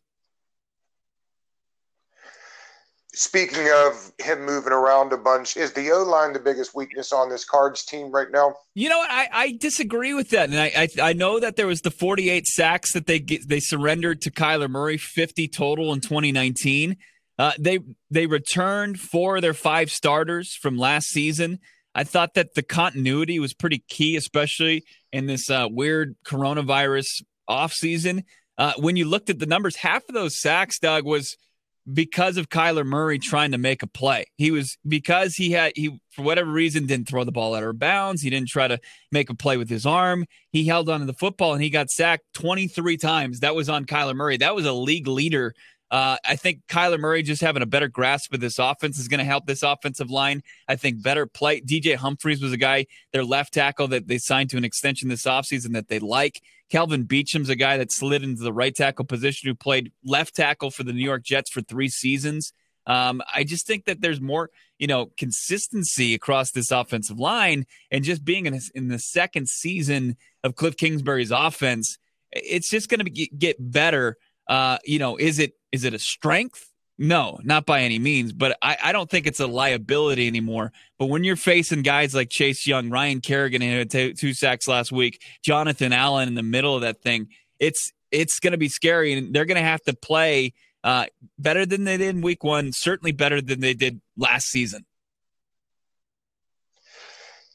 Speaking 3.17 3.67
of 3.73 4.11
him 4.19 4.45
moving 4.45 4.71
around 4.71 5.11
a 5.11 5.17
bunch, 5.17 5.57
is 5.57 5.73
the 5.73 5.89
O 5.89 6.03
line 6.03 6.33
the 6.33 6.39
biggest 6.39 6.75
weakness 6.75 7.11
on 7.11 7.29
this 7.29 7.43
Cards 7.43 7.83
team 7.83 8.11
right 8.11 8.29
now? 8.31 8.53
You 8.75 8.89
know 8.89 8.99
what? 8.99 9.09
I, 9.09 9.27
I 9.33 9.57
disagree 9.59 10.13
with 10.13 10.29
that, 10.29 10.51
and 10.51 10.59
I, 10.59 10.71
I, 10.77 11.09
I 11.09 11.13
know 11.13 11.39
that 11.39 11.55
there 11.55 11.65
was 11.65 11.81
the 11.81 11.89
48 11.89 12.45
sacks 12.45 12.93
that 12.93 13.07
they 13.07 13.17
get, 13.17 13.49
they 13.49 13.59
surrendered 13.59 14.21
to 14.21 14.31
Kyler 14.31 14.69
Murray, 14.69 14.97
50 14.97 15.47
total 15.47 15.93
in 15.93 16.01
2019. 16.01 16.95
Uh, 17.39 17.53
they 17.57 17.79
they 18.11 18.27
returned 18.27 18.99
four 18.99 19.37
of 19.37 19.41
their 19.41 19.55
five 19.55 19.89
starters 19.89 20.53
from 20.53 20.77
last 20.77 21.07
season. 21.07 21.57
I 21.95 22.03
thought 22.03 22.35
that 22.35 22.53
the 22.53 22.61
continuity 22.61 23.39
was 23.39 23.55
pretty 23.55 23.83
key, 23.89 24.15
especially 24.15 24.83
in 25.11 25.25
this 25.25 25.49
uh, 25.49 25.67
weird 25.71 26.17
coronavirus 26.23 27.23
offseason. 27.49 28.25
Uh, 28.59 28.73
when 28.77 28.95
you 28.95 29.05
looked 29.05 29.31
at 29.31 29.39
the 29.39 29.47
numbers, 29.47 29.77
half 29.77 30.03
of 30.07 30.13
those 30.13 30.39
sacks, 30.39 30.77
Doug, 30.77 31.03
was 31.03 31.35
because 31.91 32.37
of 32.37 32.49
Kyler 32.49 32.85
Murray 32.85 33.19
trying 33.19 33.51
to 33.51 33.57
make 33.57 33.81
a 33.81 33.87
play. 33.87 34.25
He 34.37 34.51
was 34.51 34.77
because 34.87 35.35
he 35.35 35.51
had 35.51 35.73
he 35.75 35.99
for 36.11 36.23
whatever 36.23 36.51
reason 36.51 36.85
didn't 36.85 37.07
throw 37.07 37.23
the 37.23 37.31
ball 37.31 37.55
out 37.55 37.63
of 37.63 37.79
bounds. 37.79 38.21
He 38.21 38.29
didn't 38.29 38.49
try 38.49 38.67
to 38.67 38.79
make 39.11 39.29
a 39.29 39.35
play 39.35 39.57
with 39.57 39.69
his 39.69 39.85
arm. 39.85 40.25
He 40.51 40.65
held 40.65 40.89
on 40.89 40.99
to 40.99 41.05
the 41.05 41.13
football 41.13 41.53
and 41.53 41.63
he 41.63 41.69
got 41.69 41.89
sacked 41.89 42.23
23 42.33 42.97
times. 42.97 43.39
That 43.39 43.55
was 43.55 43.69
on 43.69 43.85
Kyler 43.85 44.15
Murray. 44.15 44.37
That 44.37 44.55
was 44.55 44.65
a 44.65 44.73
league 44.73 45.07
leader 45.07 45.53
Uh, 45.89 46.17
I 46.25 46.35
think 46.35 46.61
Kyler 46.67 46.99
Murray 46.99 47.23
just 47.23 47.41
having 47.41 47.63
a 47.63 47.67
better 47.67 47.87
grasp 47.87 48.33
of 48.33 48.41
this 48.41 48.59
offense 48.59 48.99
is 48.99 49.07
going 49.07 49.19
to 49.19 49.23
help 49.23 49.45
this 49.45 49.63
offensive 49.63 50.09
line. 50.09 50.41
I 50.67 50.75
think 50.75 51.01
better 51.01 51.25
play. 51.25 51.61
DJ 51.61 51.95
Humphries 51.95 52.41
was 52.41 52.51
a 52.51 52.57
guy, 52.57 52.87
their 53.13 53.23
left 53.23 53.53
tackle 53.53 53.87
that 53.89 54.07
they 54.07 54.17
signed 54.17 54.49
to 54.49 54.57
an 54.57 54.65
extension 54.65 55.07
this 55.07 55.23
offseason 55.23 55.73
that 55.73 55.87
they 55.87 55.99
like. 55.99 56.41
Kelvin 56.69 57.05
Beachum's 57.05 57.49
a 57.49 57.55
guy 57.55 57.77
that 57.77 57.91
slid 57.91 58.23
into 58.23 58.43
the 58.43 58.51
right 58.51 58.75
tackle 58.75 59.05
position 59.05 59.47
who 59.47 59.55
played 59.55 59.91
left 60.03 60.35
tackle 60.35 60.71
for 60.71 60.83
the 60.83 60.91
New 60.91 61.03
York 61.03 61.23
Jets 61.23 61.49
for 61.49 61.61
three 61.61 61.87
seasons. 61.87 62.51
Um, 62.85 63.21
I 63.33 63.43
just 63.43 63.67
think 63.67 63.85
that 63.85 64.01
there's 64.01 64.21
more, 64.21 64.49
you 64.79 64.87
know, 64.87 65.11
consistency 65.17 66.13
across 66.13 66.51
this 66.51 66.71
offensive 66.71 67.19
line, 67.19 67.65
and 67.91 68.03
just 68.03 68.23
being 68.23 68.45
in, 68.45 68.59
in 68.75 68.87
the 68.87 68.99
second 68.99 69.49
season 69.49 70.15
of 70.43 70.55
Cliff 70.55 70.77
Kingsbury's 70.77 71.31
offense, 71.31 71.97
it's 72.31 72.69
just 72.69 72.89
going 72.89 73.03
to 73.03 73.09
get 73.09 73.57
better. 73.59 74.17
Uh, 74.47 74.77
you 74.85 74.99
know, 74.99 75.17
is 75.17 75.39
it 75.39 75.53
is 75.71 75.83
it 75.83 75.93
a 75.93 75.99
strength? 75.99 76.71
No, 76.99 77.39
not 77.43 77.67
by 77.67 77.81
any 77.81 77.99
means, 77.99 78.33
but 78.33 78.57
I, 78.61 78.77
I 78.85 78.91
don't 78.91 79.09
think 79.09 79.27
it's 79.27 79.39
a 79.39 79.45
liability 79.45 80.25
anymore. 80.25 80.71
But 80.97 81.07
when 81.07 81.23
you're 81.23 81.35
facing 81.35 81.83
guys 81.83 82.15
like 82.15 82.29
Chase 82.29 82.65
Young, 82.65 82.89
Ryan 82.89 83.21
Kerrigan 83.21 83.61
who 83.61 83.77
had 83.77 83.91
two, 83.91 84.13
two 84.13 84.33
sacks 84.33 84.67
last 84.67 84.91
week, 84.91 85.21
Jonathan 85.43 85.93
Allen 85.93 86.27
in 86.27 86.33
the 86.33 86.41
middle 86.41 86.75
of 86.75 86.81
that 86.81 87.01
thing, 87.01 87.27
it's 87.59 87.91
it's 88.11 88.39
going 88.39 88.51
to 88.51 88.57
be 88.57 88.69
scary, 88.69 89.13
and 89.13 89.33
they're 89.33 89.45
going 89.45 89.57
to 89.57 89.61
have 89.61 89.81
to 89.83 89.93
play 89.93 90.53
uh, 90.83 91.05
better 91.37 91.65
than 91.65 91.83
they 91.83 91.97
did 91.97 92.15
in 92.15 92.21
Week 92.21 92.43
One. 92.43 92.71
Certainly 92.73 93.11
better 93.11 93.41
than 93.41 93.59
they 93.59 93.73
did 93.73 94.01
last 94.15 94.47
season. 94.47 94.85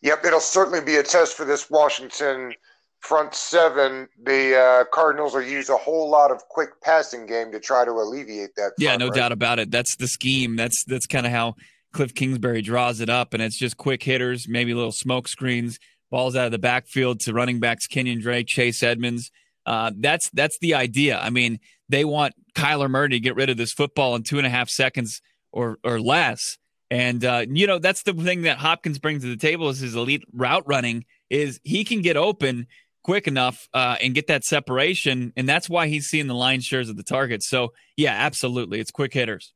Yep, 0.03 0.25
it'll 0.25 0.41
certainly 0.41 0.81
be 0.81 0.97
a 0.97 1.03
test 1.03 1.37
for 1.37 1.45
this 1.45 1.71
Washington 1.71 2.55
front 3.03 3.35
seven, 3.35 4.09
the 4.23 4.57
uh, 4.57 4.85
Cardinals 4.93 5.35
will 5.35 5.43
use 5.43 5.69
a 5.69 5.77
whole 5.77 6.09
lot 6.09 6.31
of 6.31 6.49
quick 6.49 6.81
passing 6.81 7.27
game 7.27 7.53
to 7.53 7.61
try 7.61 7.85
to 7.85 7.91
alleviate 7.91 8.55
that. 8.57 8.73
yeah, 8.79 8.97
no 8.97 9.07
right? 9.07 9.15
doubt 9.15 9.33
about 9.33 9.59
it. 9.59 9.71
That's 9.71 9.97
the 9.97 10.09
scheme. 10.09 10.57
That's 10.57 10.85
that's 10.85 11.07
kind 11.07 11.27
of 11.27 11.33
how 11.33 11.57
Cliff 11.93 12.15
Kingsbury 12.15 12.63
draws 12.63 13.01
it 13.01 13.11
up, 13.11 13.35
and 13.35 13.43
it's 13.43 13.59
just 13.59 13.77
quick 13.77 14.03
hitters, 14.03 14.49
maybe 14.49 14.73
little 14.73 14.93
smoke 14.93 15.29
screens, 15.29 15.79
balls 16.11 16.37
out 16.37 16.47
of 16.47 16.53
the 16.53 16.59
backfield 16.59 17.21
to 17.21 17.33
running 17.33 17.61
backs 17.61 17.87
Kenyon 17.87 18.21
Drake, 18.21 18.47
Chase 18.47 18.83
Edmonds. 18.83 19.31
Uh, 19.67 19.93
that's 19.99 20.31
that's 20.31 20.59
the 20.61 20.75
idea. 20.75 21.19
I 21.19 21.31
mean, 21.31 21.59
they 21.89 22.05
want 22.05 22.35
Kyler 22.55 22.89
Murray 22.89 23.11
to 23.11 23.21
get 23.21 23.37
rid 23.37 23.51
of 23.51 23.57
this 23.57 23.73
football 23.73 24.15
in 24.15 24.23
two 24.23 24.39
and 24.39 24.47
a 24.47 24.51
half 24.51 24.69
seconds 24.69 25.21
or 25.53 25.79
or 25.85 26.01
less. 26.01 26.57
And 26.91 27.25
uh, 27.25 27.47
you 27.49 27.67
know 27.67 27.79
that's 27.79 28.03
the 28.03 28.13
thing 28.13 28.43
that 28.43 28.59
Hopkins 28.59 28.99
brings 28.99 29.23
to 29.23 29.29
the 29.29 29.37
table 29.37 29.69
is 29.71 29.79
his 29.79 29.95
elite 29.95 30.25
route 30.33 30.65
running. 30.67 31.05
Is 31.31 31.59
he 31.65 31.85
can 31.85 32.03
get 32.03 32.17
open 32.19 32.67
quick 33.03 33.27
enough 33.27 33.69
uh, 33.75 33.97
and 34.01 34.15
get 34.15 34.29
that 34.29 34.45
separation, 34.45 35.33
and 35.37 35.49
that's 35.49 35.69
why 35.69 35.89
he's 35.89 36.07
seeing 36.07 36.27
the 36.27 36.35
line 36.35 36.61
shares 36.61 36.89
of 36.89 36.97
the 36.97 37.03
targets. 37.03 37.49
So 37.49 37.73
yeah, 37.97 38.13
absolutely, 38.13 38.81
it's 38.81 38.91
quick 38.91 39.13
hitters. 39.13 39.53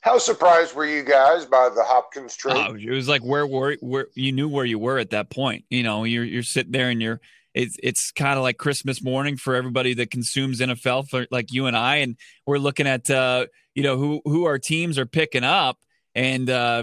How 0.00 0.18
surprised 0.18 0.74
were 0.74 0.86
you 0.86 1.02
guys 1.02 1.44
by 1.44 1.68
the 1.74 1.82
Hopkins 1.82 2.36
trade? 2.36 2.56
Uh, 2.56 2.74
it 2.74 2.90
was 2.90 3.08
like 3.08 3.22
where 3.22 3.46
were 3.46 3.76
where 3.80 4.06
you 4.14 4.32
knew 4.32 4.48
where 4.48 4.64
you 4.64 4.78
were 4.78 4.98
at 4.98 5.10
that 5.10 5.30
point. 5.30 5.64
You 5.70 5.82
know, 5.82 6.04
you're 6.04 6.24
you're 6.24 6.42
sitting 6.42 6.72
there 6.72 6.90
and 6.90 7.02
you're 7.02 7.20
it's 7.54 7.76
it's 7.82 8.12
kind 8.12 8.38
of 8.38 8.42
like 8.42 8.56
Christmas 8.56 9.02
morning 9.02 9.36
for 9.36 9.56
everybody 9.56 9.94
that 9.94 10.10
consumes 10.10 10.60
NFL 10.60 11.08
for 11.08 11.26
like 11.30 11.52
you 11.52 11.66
and 11.66 11.76
I, 11.76 11.96
and 11.96 12.16
we're 12.46 12.58
looking 12.58 12.86
at 12.86 13.10
uh, 13.10 13.46
you 13.74 13.82
know 13.82 13.96
who 13.96 14.20
who 14.24 14.44
our 14.44 14.58
teams 14.58 14.98
are 14.98 15.06
picking 15.06 15.44
up, 15.44 15.78
and 16.18 16.50
uh, 16.50 16.82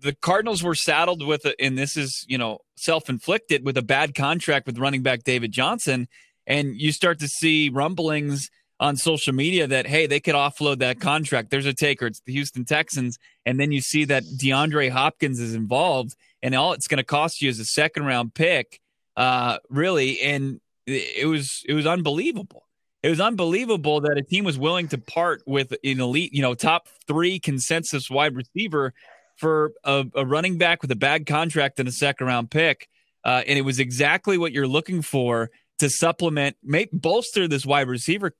the 0.00 0.14
Cardinals 0.14 0.62
were 0.62 0.74
saddled 0.74 1.26
with, 1.26 1.44
a, 1.44 1.54
and 1.62 1.76
this 1.76 1.94
is 1.94 2.24
you 2.26 2.38
know 2.38 2.60
self 2.74 3.10
inflicted 3.10 3.66
with 3.66 3.76
a 3.76 3.82
bad 3.82 4.14
contract 4.14 4.66
with 4.66 4.78
running 4.78 5.02
back 5.02 5.24
David 5.24 5.52
Johnson, 5.52 6.08
and 6.46 6.74
you 6.80 6.90
start 6.90 7.18
to 7.18 7.28
see 7.28 7.68
rumblings 7.68 8.50
on 8.80 8.96
social 8.96 9.34
media 9.34 9.66
that 9.66 9.86
hey 9.86 10.06
they 10.06 10.20
could 10.20 10.34
offload 10.34 10.78
that 10.78 11.00
contract. 11.00 11.50
There's 11.50 11.66
a 11.66 11.74
taker. 11.74 12.06
It's 12.06 12.22
the 12.24 12.32
Houston 12.32 12.64
Texans, 12.64 13.18
and 13.44 13.60
then 13.60 13.72
you 13.72 13.82
see 13.82 14.06
that 14.06 14.22
DeAndre 14.24 14.88
Hopkins 14.88 15.38
is 15.38 15.54
involved, 15.54 16.16
and 16.42 16.54
all 16.54 16.72
it's 16.72 16.88
going 16.88 16.96
to 16.96 17.04
cost 17.04 17.42
you 17.42 17.50
is 17.50 17.60
a 17.60 17.66
second 17.66 18.06
round 18.06 18.32
pick 18.32 18.80
uh, 19.18 19.58
really, 19.68 20.18
and 20.22 20.62
it 20.86 21.28
was 21.28 21.62
it 21.68 21.74
was 21.74 21.86
unbelievable. 21.86 22.64
It 23.02 23.10
was 23.10 23.20
unbelievable 23.20 24.00
that 24.02 24.16
a 24.16 24.22
team 24.22 24.44
was 24.44 24.56
willing 24.56 24.88
to 24.88 24.98
part 24.98 25.42
with 25.46 25.72
an 25.72 26.00
elite, 26.00 26.32
you 26.32 26.42
know, 26.42 26.54
top 26.54 26.86
three 27.08 27.40
consensus 27.40 28.08
wide 28.08 28.36
receiver 28.36 28.94
for 29.36 29.72
a, 29.82 30.04
a 30.14 30.24
running 30.24 30.56
back 30.56 30.82
with 30.82 30.90
a 30.92 30.96
bad 30.96 31.26
contract 31.26 31.80
and 31.80 31.88
a 31.88 31.92
second 31.92 32.28
round 32.28 32.50
pick. 32.50 32.88
Uh, 33.24 33.42
and 33.46 33.58
it 33.58 33.62
was 33.62 33.80
exactly 33.80 34.38
what 34.38 34.52
you're 34.52 34.68
looking 34.68 35.02
for 35.02 35.50
to 35.78 35.90
supplement, 35.90 36.56
make 36.62 36.90
bolster 36.92 37.48
this 37.48 37.66
wide 37.66 37.88
receiver 37.88 38.34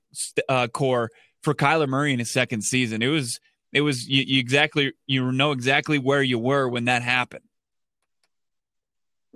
uh, 0.48 0.68
core 0.68 1.10
for 1.42 1.54
Kyler 1.54 1.88
Murray 1.88 2.12
in 2.12 2.20
his 2.20 2.32
second 2.32 2.62
season. 2.62 3.02
It 3.02 3.08
was, 3.08 3.40
it 3.72 3.80
was 3.80 4.08
you, 4.08 4.22
you 4.24 4.38
exactly, 4.38 4.92
you 5.06 5.32
know 5.32 5.50
exactly 5.50 5.98
where 5.98 6.22
you 6.22 6.38
were 6.38 6.68
when 6.68 6.84
that 6.84 7.02
happened 7.02 7.42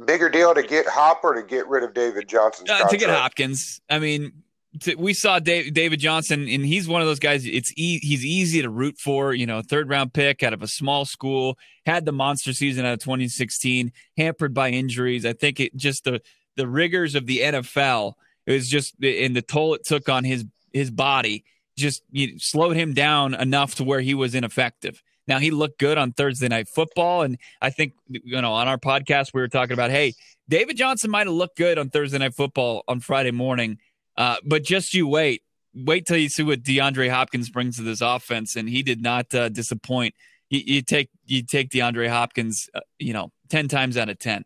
bigger 0.05 0.29
deal 0.29 0.55
to 0.55 0.63
get 0.63 0.87
Hopper 0.87 1.35
to 1.35 1.43
get 1.43 1.67
rid 1.69 1.83
of 1.83 1.95
David 1.95 2.29
Johnson? 2.29 2.67
Uh, 2.69 2.87
to 2.89 2.97
get 2.97 3.09
Hopkins. 3.09 3.81
I 3.89 3.99
mean, 3.99 4.43
to, 4.81 4.95
we 4.97 5.15
saw 5.15 5.39
Dave, 5.39 5.73
David 5.75 6.01
Johnson, 6.01 6.49
and 6.49 6.65
he's 6.65 6.89
one 6.89 7.01
of 7.01 7.07
those 7.07 7.19
guys. 7.19 7.45
It's 7.47 7.73
e- 7.77 8.01
he's 8.01 8.25
easy 8.25 8.63
to 8.63 8.71
root 8.71 8.99
for. 8.99 9.35
You 9.35 9.47
know, 9.47 9.63
third 9.63 9.89
round 9.89 10.13
pick 10.13 10.43
out 10.43 10.53
of 10.53 10.63
a 10.63 10.69
small 10.69 11.05
school, 11.05 11.59
had 11.85 12.05
the 12.05 12.13
monster 12.13 12.53
season 12.53 12.85
out 12.85 12.95
of 12.95 12.99
2016, 13.01 13.93
hampered 14.17 14.55
by 14.55 14.71
injuries. 14.71 15.27
I 15.27 15.33
think 15.33 15.61
it 15.61 15.77
just 15.77 16.05
the 16.05 16.21
the 16.57 16.67
rigors 16.67 17.15
of 17.15 17.27
the 17.27 17.41
NFL. 17.41 18.15
It 18.47 18.53
was 18.53 18.69
just 18.69 18.95
and 19.03 19.35
the 19.35 19.43
toll 19.43 19.75
it 19.75 19.85
took 19.85 20.09
on 20.09 20.25
his 20.25 20.45
his 20.73 20.91
body 20.91 21.45
just 21.77 22.03
you 22.11 22.33
know, 22.33 22.39
slowed 22.39 22.77
him 22.77 22.95
down 22.95 23.35
enough 23.35 23.77
to 23.77 23.85
where 23.85 24.01
he 24.01 24.15
was 24.15 24.35
ineffective. 24.35 25.03
Now 25.29 25.39
he 25.39 25.51
looked 25.51 25.79
good 25.79 25.99
on 25.99 26.13
Thursday 26.13 26.49
night 26.49 26.69
football, 26.69 27.23
and 27.23 27.39
I 27.61 27.71
think 27.71 27.95
you 28.09 28.41
know 28.41 28.53
on 28.53 28.69
our 28.69 28.79
podcast 28.79 29.35
we 29.35 29.41
were 29.41 29.49
talking 29.49 29.75
about, 29.75 29.91
hey, 29.91 30.15
David 30.49 30.77
Johnson 30.77 31.11
might 31.11 31.27
have 31.27 31.35
looked 31.35 31.57
good 31.57 31.79
on 31.79 31.91
Thursday 31.91 32.19
night 32.19 32.35
football 32.35 32.85
on 32.87 33.01
Friday 33.01 33.33
morning, 33.33 33.79
uh, 34.17 34.37
but 34.45 34.65
just 34.65 34.95
you 34.95 35.07
wait, 35.07 35.43
wait 35.75 36.07
till 36.07 36.17
you 36.17 36.29
see 36.29 36.43
what 36.43 36.63
DeAndre 36.63 37.11
Hopkins 37.11 37.51
brings 37.51 37.77
to 37.77 37.83
this 37.83 38.01
offense, 38.01 38.57
and 38.57 38.69
he 38.69 38.83
did 38.83 39.03
not 39.03 39.35
uh, 39.35 39.49
disappoint. 39.49 40.15
You, 40.49 40.61
you, 40.65 40.83
take 40.83 41.11
you 41.25 41.43
take 41.43 41.71
DeAndre 41.71 42.09
Hopkins, 42.09 42.69
uh, 42.75 42.81
you 42.99 43.13
know, 43.13 43.33
ten 43.49 43.69
times 43.69 43.97
out 43.97 44.09
of 44.09 44.19
ten. 44.19 44.45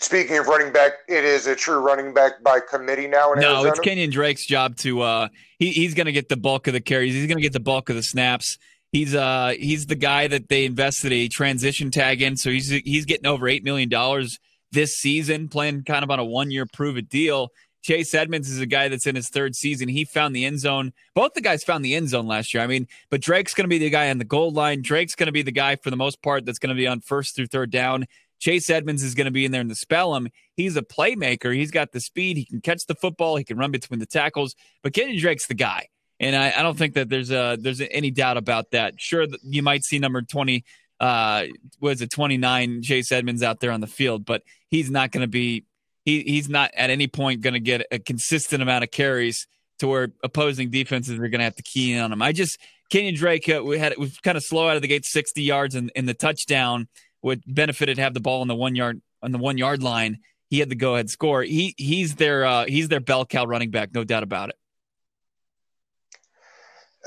Speaking 0.00 0.36
of 0.38 0.48
running 0.48 0.72
back, 0.72 0.92
it 1.08 1.24
is 1.24 1.46
a 1.46 1.54
true 1.54 1.78
running 1.78 2.12
back 2.12 2.42
by 2.42 2.58
committee 2.60 3.06
now. 3.06 3.32
In 3.32 3.40
no, 3.40 3.52
Arizona? 3.52 3.70
it's 3.70 3.80
Kenyon 3.80 4.10
Drake's 4.10 4.44
job 4.44 4.76
to. 4.78 5.00
Uh, 5.00 5.28
he, 5.58 5.70
he's 5.70 5.94
going 5.94 6.06
to 6.06 6.12
get 6.12 6.28
the 6.28 6.36
bulk 6.36 6.66
of 6.66 6.72
the 6.72 6.80
carries. 6.80 7.14
He's 7.14 7.26
going 7.26 7.38
to 7.38 7.42
get 7.42 7.52
the 7.52 7.60
bulk 7.60 7.88
of 7.88 7.96
the 7.96 8.02
snaps. 8.02 8.58
He's 8.90 9.12
uh 9.12 9.54
he's 9.58 9.86
the 9.86 9.96
guy 9.96 10.28
that 10.28 10.48
they 10.48 10.64
invested 10.64 11.12
a 11.12 11.26
transition 11.26 11.90
tag 11.90 12.22
in, 12.22 12.36
so 12.36 12.50
he's 12.50 12.68
he's 12.68 13.06
getting 13.06 13.26
over 13.26 13.48
eight 13.48 13.64
million 13.64 13.88
dollars 13.88 14.38
this 14.74 14.96
season, 14.96 15.48
playing 15.48 15.84
kind 15.84 16.04
of 16.04 16.10
on 16.10 16.18
a 16.18 16.24
one 16.24 16.50
year 16.50 16.66
prove 16.66 16.96
it 16.96 17.08
deal. 17.08 17.50
Chase 17.82 18.14
Edmonds 18.14 18.50
is 18.50 18.60
a 18.60 18.66
guy 18.66 18.88
that's 18.88 19.06
in 19.06 19.14
his 19.14 19.28
third 19.28 19.54
season. 19.54 19.88
He 19.88 20.06
found 20.06 20.34
the 20.34 20.46
end 20.46 20.58
zone. 20.58 20.94
Both 21.14 21.34
the 21.34 21.42
guys 21.42 21.62
found 21.62 21.84
the 21.84 21.94
end 21.94 22.08
zone 22.08 22.26
last 22.26 22.54
year. 22.54 22.62
I 22.62 22.66
mean, 22.66 22.88
but 23.10 23.20
Drake's 23.20 23.52
going 23.52 23.64
to 23.64 23.68
be 23.68 23.76
the 23.76 23.90
guy 23.90 24.08
on 24.08 24.16
the 24.16 24.24
goal 24.24 24.50
line. 24.50 24.80
Drake's 24.80 25.14
going 25.14 25.26
to 25.26 25.32
be 25.32 25.42
the 25.42 25.52
guy 25.52 25.76
for 25.76 25.90
the 25.90 25.96
most 25.96 26.22
part 26.22 26.46
that's 26.46 26.58
going 26.58 26.74
to 26.74 26.80
be 26.80 26.86
on 26.86 27.00
first 27.00 27.36
through 27.36 27.48
third 27.48 27.70
down. 27.70 28.06
Chase 28.40 28.70
Edmonds 28.70 29.02
is 29.02 29.14
going 29.14 29.26
to 29.26 29.30
be 29.30 29.44
in 29.44 29.52
there 29.52 29.60
in 29.60 29.68
the 29.68 29.74
spell 29.74 30.14
him. 30.14 30.28
He's 30.56 30.76
a 30.76 30.82
playmaker. 30.82 31.54
He's 31.54 31.70
got 31.70 31.92
the 31.92 32.00
speed. 32.00 32.36
He 32.36 32.44
can 32.44 32.60
catch 32.62 32.86
the 32.86 32.94
football. 32.94 33.36
He 33.36 33.44
can 33.44 33.58
run 33.58 33.70
between 33.70 34.00
the 34.00 34.06
tackles. 34.06 34.54
But 34.82 34.94
Kenyon 34.94 35.18
Drake's 35.18 35.46
the 35.46 35.54
guy, 35.54 35.88
and 36.20 36.34
I, 36.34 36.52
I 36.58 36.62
don't 36.62 36.76
think 36.76 36.94
that 36.94 37.08
there's 37.08 37.30
a 37.30 37.56
there's 37.60 37.80
any 37.80 38.10
doubt 38.10 38.36
about 38.36 38.70
that. 38.72 38.94
Sure, 38.98 39.26
you 39.42 39.62
might 39.62 39.84
see 39.84 39.98
number 39.98 40.22
twenty, 40.22 40.64
uh, 41.00 41.44
was 41.80 42.06
twenty 42.08 42.36
nine 42.36 42.82
Chase 42.82 43.12
Edmonds 43.12 43.42
out 43.42 43.60
there 43.60 43.70
on 43.70 43.80
the 43.80 43.86
field, 43.86 44.24
but 44.24 44.42
he's 44.70 44.90
not 44.90 45.10
going 45.10 45.22
to 45.22 45.28
be. 45.28 45.64
He, 46.04 46.22
he's 46.22 46.48
not 46.48 46.70
at 46.76 46.90
any 46.90 47.06
point 47.06 47.40
going 47.40 47.54
to 47.54 47.60
get 47.60 47.86
a 47.90 47.98
consistent 47.98 48.62
amount 48.62 48.84
of 48.84 48.90
carries 48.90 49.46
to 49.78 49.88
where 49.88 50.08
opposing 50.22 50.70
defenses 50.70 51.14
are 51.14 51.28
going 51.28 51.38
to 51.38 51.44
have 51.44 51.56
to 51.56 51.62
key 51.62 51.94
in 51.94 52.00
on 52.00 52.12
him. 52.12 52.20
I 52.20 52.32
just 52.32 52.58
Kenyon 52.90 53.14
Drake 53.14 53.48
uh, 53.48 53.62
we 53.64 53.78
had 53.78 53.92
it 53.92 53.98
was 53.98 54.18
kind 54.18 54.36
of 54.36 54.44
slow 54.44 54.68
out 54.68 54.76
of 54.76 54.82
the 54.82 54.88
gate, 54.88 55.04
sixty 55.04 55.42
yards 55.42 55.74
in, 55.74 55.90
in 55.94 56.06
the 56.06 56.14
touchdown 56.14 56.88
would 57.22 57.42
benefited 57.46 57.98
have 57.98 58.14
the 58.14 58.20
ball 58.20 58.42
on 58.42 58.48
the 58.48 58.54
one 58.54 58.74
yard 58.74 59.00
on 59.22 59.32
the 59.32 59.38
one 59.38 59.58
yard 59.58 59.82
line. 59.82 60.18
He 60.50 60.58
had 60.58 60.68
the 60.68 60.76
go 60.76 60.94
ahead 60.94 61.10
score. 61.10 61.42
He 61.42 61.74
he's 61.78 62.16
their 62.16 62.44
uh, 62.44 62.66
he's 62.66 62.88
their 62.88 63.00
bell 63.00 63.24
cow 63.24 63.46
running 63.46 63.70
back, 63.70 63.94
no 63.94 64.04
doubt 64.04 64.22
about 64.22 64.50
it. 64.50 64.56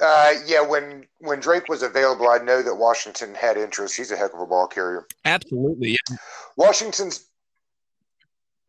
Uh, 0.02 0.34
yeah, 0.46 0.62
when 0.62 1.06
when 1.20 1.40
Drake 1.40 1.68
was 1.70 1.82
available, 1.82 2.30
I 2.30 2.38
know 2.38 2.62
that 2.62 2.76
Washington 2.76 3.34
had 3.34 3.58
interest. 3.58 3.98
He's 3.98 4.12
a 4.12 4.18
heck 4.18 4.34
of 4.34 4.40
a 4.40 4.46
ball 4.46 4.68
carrier. 4.68 5.08
Absolutely. 5.26 5.92
Yeah. 5.92 6.18
Washington's. 6.56 7.26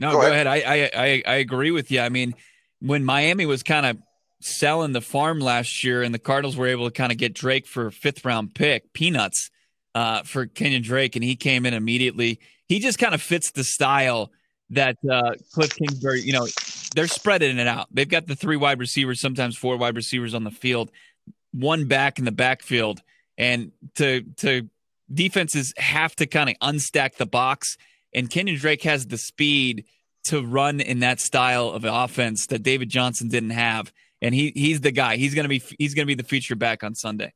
No, 0.01 0.13
go, 0.13 0.21
go 0.21 0.33
ahead. 0.33 0.47
ahead. 0.47 0.93
I, 0.95 1.03
I 1.03 1.23
I 1.27 1.35
agree 1.37 1.71
with 1.71 1.91
you. 1.91 2.01
I 2.01 2.09
mean, 2.09 2.35
when 2.81 3.05
Miami 3.05 3.47
was 3.47 3.63
kind 3.63 3.85
of 3.85 3.99
selling 4.41 4.93
the 4.93 5.01
farm 5.01 5.41
last 5.41 5.85
year, 5.85 6.03
and 6.03 6.15
the 6.15 6.19
Cardinals 6.19 6.57
were 6.57 6.69
able 6.69 6.87
to 6.87 6.93
kind 6.93 7.13
of 7.13 7.19
get 7.19 7.35
Drake 7.35 7.67
for 7.67 7.91
fifth 7.91 8.25
round 8.25 8.55
pick, 8.55 8.93
peanuts 8.93 9.51
uh, 9.95 10.23
for 10.23 10.47
Kenyon 10.47 10.83
Drake, 10.83 11.17
and 11.17 11.25
he 11.25 11.37
came 11.37 11.67
in 11.67 11.75
immediately. 11.75 12.41
He 12.69 12.79
just 12.79 12.99
kind 12.99 13.15
of 13.15 13.23
fits 13.23 13.51
the 13.51 13.65
style 13.65 14.31
that 14.71 14.97
uh, 15.11 15.33
Cliff 15.53 15.75
Kingsbury, 15.77 16.21
you 16.21 16.33
know, 16.33 16.47
they're 16.95 17.09
spreading 17.09 17.59
it 17.59 17.67
out. 17.67 17.89
They've 17.91 18.09
got 18.09 18.27
the 18.27 18.37
three 18.37 18.57
wide 18.57 18.79
receivers, 18.79 19.21
sometimes 19.21 19.57
four 19.57 19.77
wide 19.77 19.97
receivers 19.97 20.35
on 20.35 20.45
the 20.45 20.51
field, 20.51 20.91
one 21.59 21.87
back 21.87 22.19
in 22.19 22.25
the 22.25 22.33
backfield, 22.33 23.01
and 23.37 23.73
to 23.97 24.23
to 24.39 24.69
defenses 25.13 25.73
have 25.77 26.15
to 26.17 26.27
kind 26.27 26.51
of 26.51 26.57
unstack 26.63 27.17
the 27.17 27.27
box. 27.27 27.77
And 28.15 28.31
Kenyon 28.31 28.59
Drake 28.59 28.83
has 28.85 29.07
the 29.07 29.19
speed 29.19 29.85
to 30.25 30.45
run 30.45 30.81
in 30.81 31.01
that 31.01 31.21
style 31.21 31.71
of 31.71 31.85
offense 31.85 32.47
that 32.47 32.63
David 32.63 32.89
Johnson 32.89 33.29
didn't 33.29 33.51
have, 33.51 33.93
and 34.21 34.35
he 34.35 34.53
he's 34.55 34.81
the 34.81 34.91
guy. 34.91 35.17
He's 35.17 35.35
gonna 35.35 35.49
be 35.49 35.63
he's 35.79 35.95
gonna 35.95 36.07
be 36.07 36.15
the 36.15 36.23
feature 36.23 36.57
back 36.57 36.83
on 36.83 36.95
Sunday. 36.95 37.33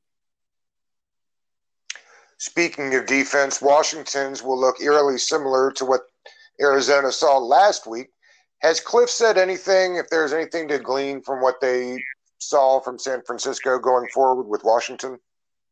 Speaking 2.39 2.95
of 2.97 3.07
defense, 3.07 3.63
Washington's 3.63 4.43
will 4.43 4.59
look 4.59 4.81
eerily 4.81 5.17
similar 5.17 5.71
to 5.73 5.85
what 5.85 6.01
Arizona 6.61 7.13
saw 7.13 7.39
last 7.39 7.87
week. 7.87 8.09
Has 8.63 8.81
Cliff 8.81 9.11
said 9.11 9.39
anything, 9.39 9.97
if 9.97 10.09
there's 10.09 10.33
anything 10.33 10.69
to 10.69 10.79
glean 10.79 11.23
from 11.23 11.41
what 11.41 11.61
they 11.61 12.03
saw 12.49 12.81
from 12.81 12.99
San 12.99 13.23
Francisco 13.27 13.79
going 13.79 14.09
forward 14.09 14.49
with 14.49 14.65
Washington? 14.65 15.19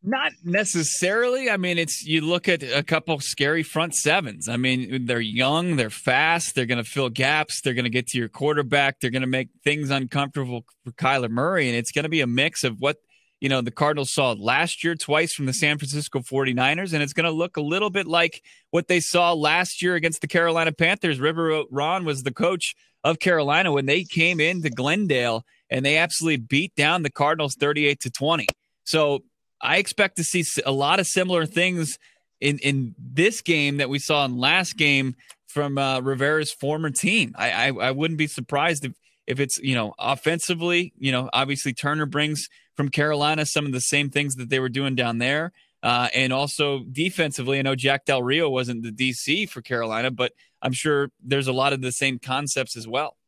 Not 0.03 0.33
necessarily. 0.43 1.51
I 1.51 1.59
mean, 1.59 1.77
it's 1.77 2.03
you 2.03 2.23
look 2.23 2.49
at 2.49 2.63
a 2.63 2.83
couple 2.83 3.21
scary 3.21 3.63
front 3.63 3.95
sevens. 3.95 4.49
I 4.49 4.57
mean, 4.57 5.05
they're 5.05 5.21
young, 5.21 5.77
they're 5.77 5.91
fast, 5.91 6.55
they're 6.55 6.65
going 6.65 6.83
to 6.83 6.91
fill 6.91 7.11
gaps, 7.11 7.61
they're 7.61 7.75
going 7.75 7.85
to 7.85 7.91
get 7.91 8.07
to 8.09 8.19
your 8.19 8.31
quarterback, 8.31 9.01
they're 9.01 9.11
going 9.11 9.21
to 9.21 9.29
make 9.29 9.49
things 9.63 9.91
uncomfortable 9.91 10.65
for 10.85 10.93
Kyler 10.93 11.29
Murray, 11.29 11.69
and 11.69 11.77
it's 11.77 11.93
going 11.93 12.05
to 12.05 12.09
be 12.09 12.23
a 12.23 12.27
mix 12.27 12.65
of 12.65 12.77
what 12.79 12.97
you 13.41 13.49
know, 13.49 13.63
the 13.63 13.71
Cardinals 13.71 14.13
saw 14.13 14.33
last 14.33 14.85
year 14.85 14.95
twice 14.95 15.33
from 15.33 15.47
the 15.47 15.55
San 15.55 15.79
Francisco 15.79 16.21
49ers, 16.21 16.93
and 16.93 17.03
it's 17.03 17.15
going 17.15 17.25
to 17.25 17.31
look 17.31 17.57
a 17.57 17.63
little 17.63 17.91
bit 17.91 18.07
like 18.07 18.43
what 18.71 18.87
they 18.87 19.01
saw 19.01 19.33
last 19.33 19.83
year 19.83 19.95
against 19.95 20.21
the 20.21 20.29
Carolina 20.29 20.73
Panthers. 20.73 21.19
River 21.19 21.63
Ron 21.71 22.05
was 22.05 22.23
the 22.23 22.33
coach 22.33 22.75
of 23.03 23.19
Carolina 23.19 23.73
when 23.73 23.87
they 23.87 24.05
came 24.05 24.41
into 24.41 24.69
Glendale 24.69 25.45
and 25.71 25.85
they 25.85 25.97
absolutely 25.97 26.37
beat 26.37 26.75
down 26.75 27.03
the 27.03 27.11
Cardinals 27.11 27.55
38 27.55 28.01
to 28.01 28.11
20. 28.11 28.47
So 28.85 29.21
I 29.61 29.79
expect 29.79 30.17
to 30.17 30.25
see 30.25 30.45
a 30.67 30.73
lot 30.73 31.01
of 31.01 31.07
similar 31.07 31.47
things 31.47 31.99
in, 32.41 32.59
in 32.59 32.95
this 32.99 33.41
game 33.41 33.79
that 33.79 33.89
we 33.89 33.99
saw 33.99 34.25
in 34.25 34.37
last 34.37 34.77
game 34.77 35.15
from 35.47 35.79
uh, 35.79 36.01
Rivera's 36.01 36.53
former 36.53 36.91
team. 36.91 37.35
I, 37.37 37.51
I, 37.51 37.67
I 37.69 37.91
wouldn't 37.91 38.19
be 38.19 38.27
surprised 38.27 38.85
if 38.85 38.93
if 39.27 39.39
it's 39.39 39.59
you 39.59 39.77
know 39.77 39.95
offensively, 39.99 40.93
you 40.99 41.13
know 41.13 41.31
obviously 41.33 41.73
Turner 41.73 42.07
brings 42.07 42.49
from 42.81 42.89
Carolina 42.89 43.45
some 43.45 43.67
of 43.67 43.73
the 43.73 43.81
same 43.81 44.09
things 44.09 44.37
that 44.37 44.49
they 44.49 44.59
were 44.59 44.71
doing 44.71 44.95
down 44.95 45.19
there, 45.19 45.53
uh, 45.83 46.09
and 46.15 46.33
also 46.33 46.83
defensively. 46.91 47.59
I 47.59 47.63
know 47.63 47.75
Jack 47.75 48.07
Del 48.07 48.23
Rio 48.23 48.49
wasn't 48.49 48.83
the 48.83 48.91
DC 48.91 49.51
for 49.51 49.61
Carolina, 49.61 50.11
but 50.11 50.33
I'm 50.63 50.73
sure 50.73 51.11
there's 51.23 51.47
a 51.47 51.53
lot 51.53 51.75
of 51.75 51.83
the 51.83 51.93
same 51.93 52.19
concepts 52.19 52.79
as 52.79 52.89
well. 52.89 53.19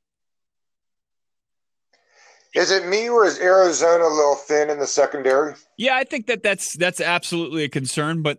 Is 2.55 2.71
it 2.71 2.87
me 2.87 3.11
or 3.11 3.27
is 3.27 3.41
Arizona 3.41 4.05
a 4.05 4.09
little 4.09 4.37
thin 4.37 4.71
in 4.71 4.79
the 4.79 4.87
secondary? 4.87 5.53
Yeah, 5.77 5.97
I 5.97 6.05
think 6.05 6.29
that 6.29 6.43
that's 6.43 6.75
that's 6.75 7.03
absolutely 7.03 7.65
a 7.65 7.69
concern, 7.69 8.23
but 8.23 8.39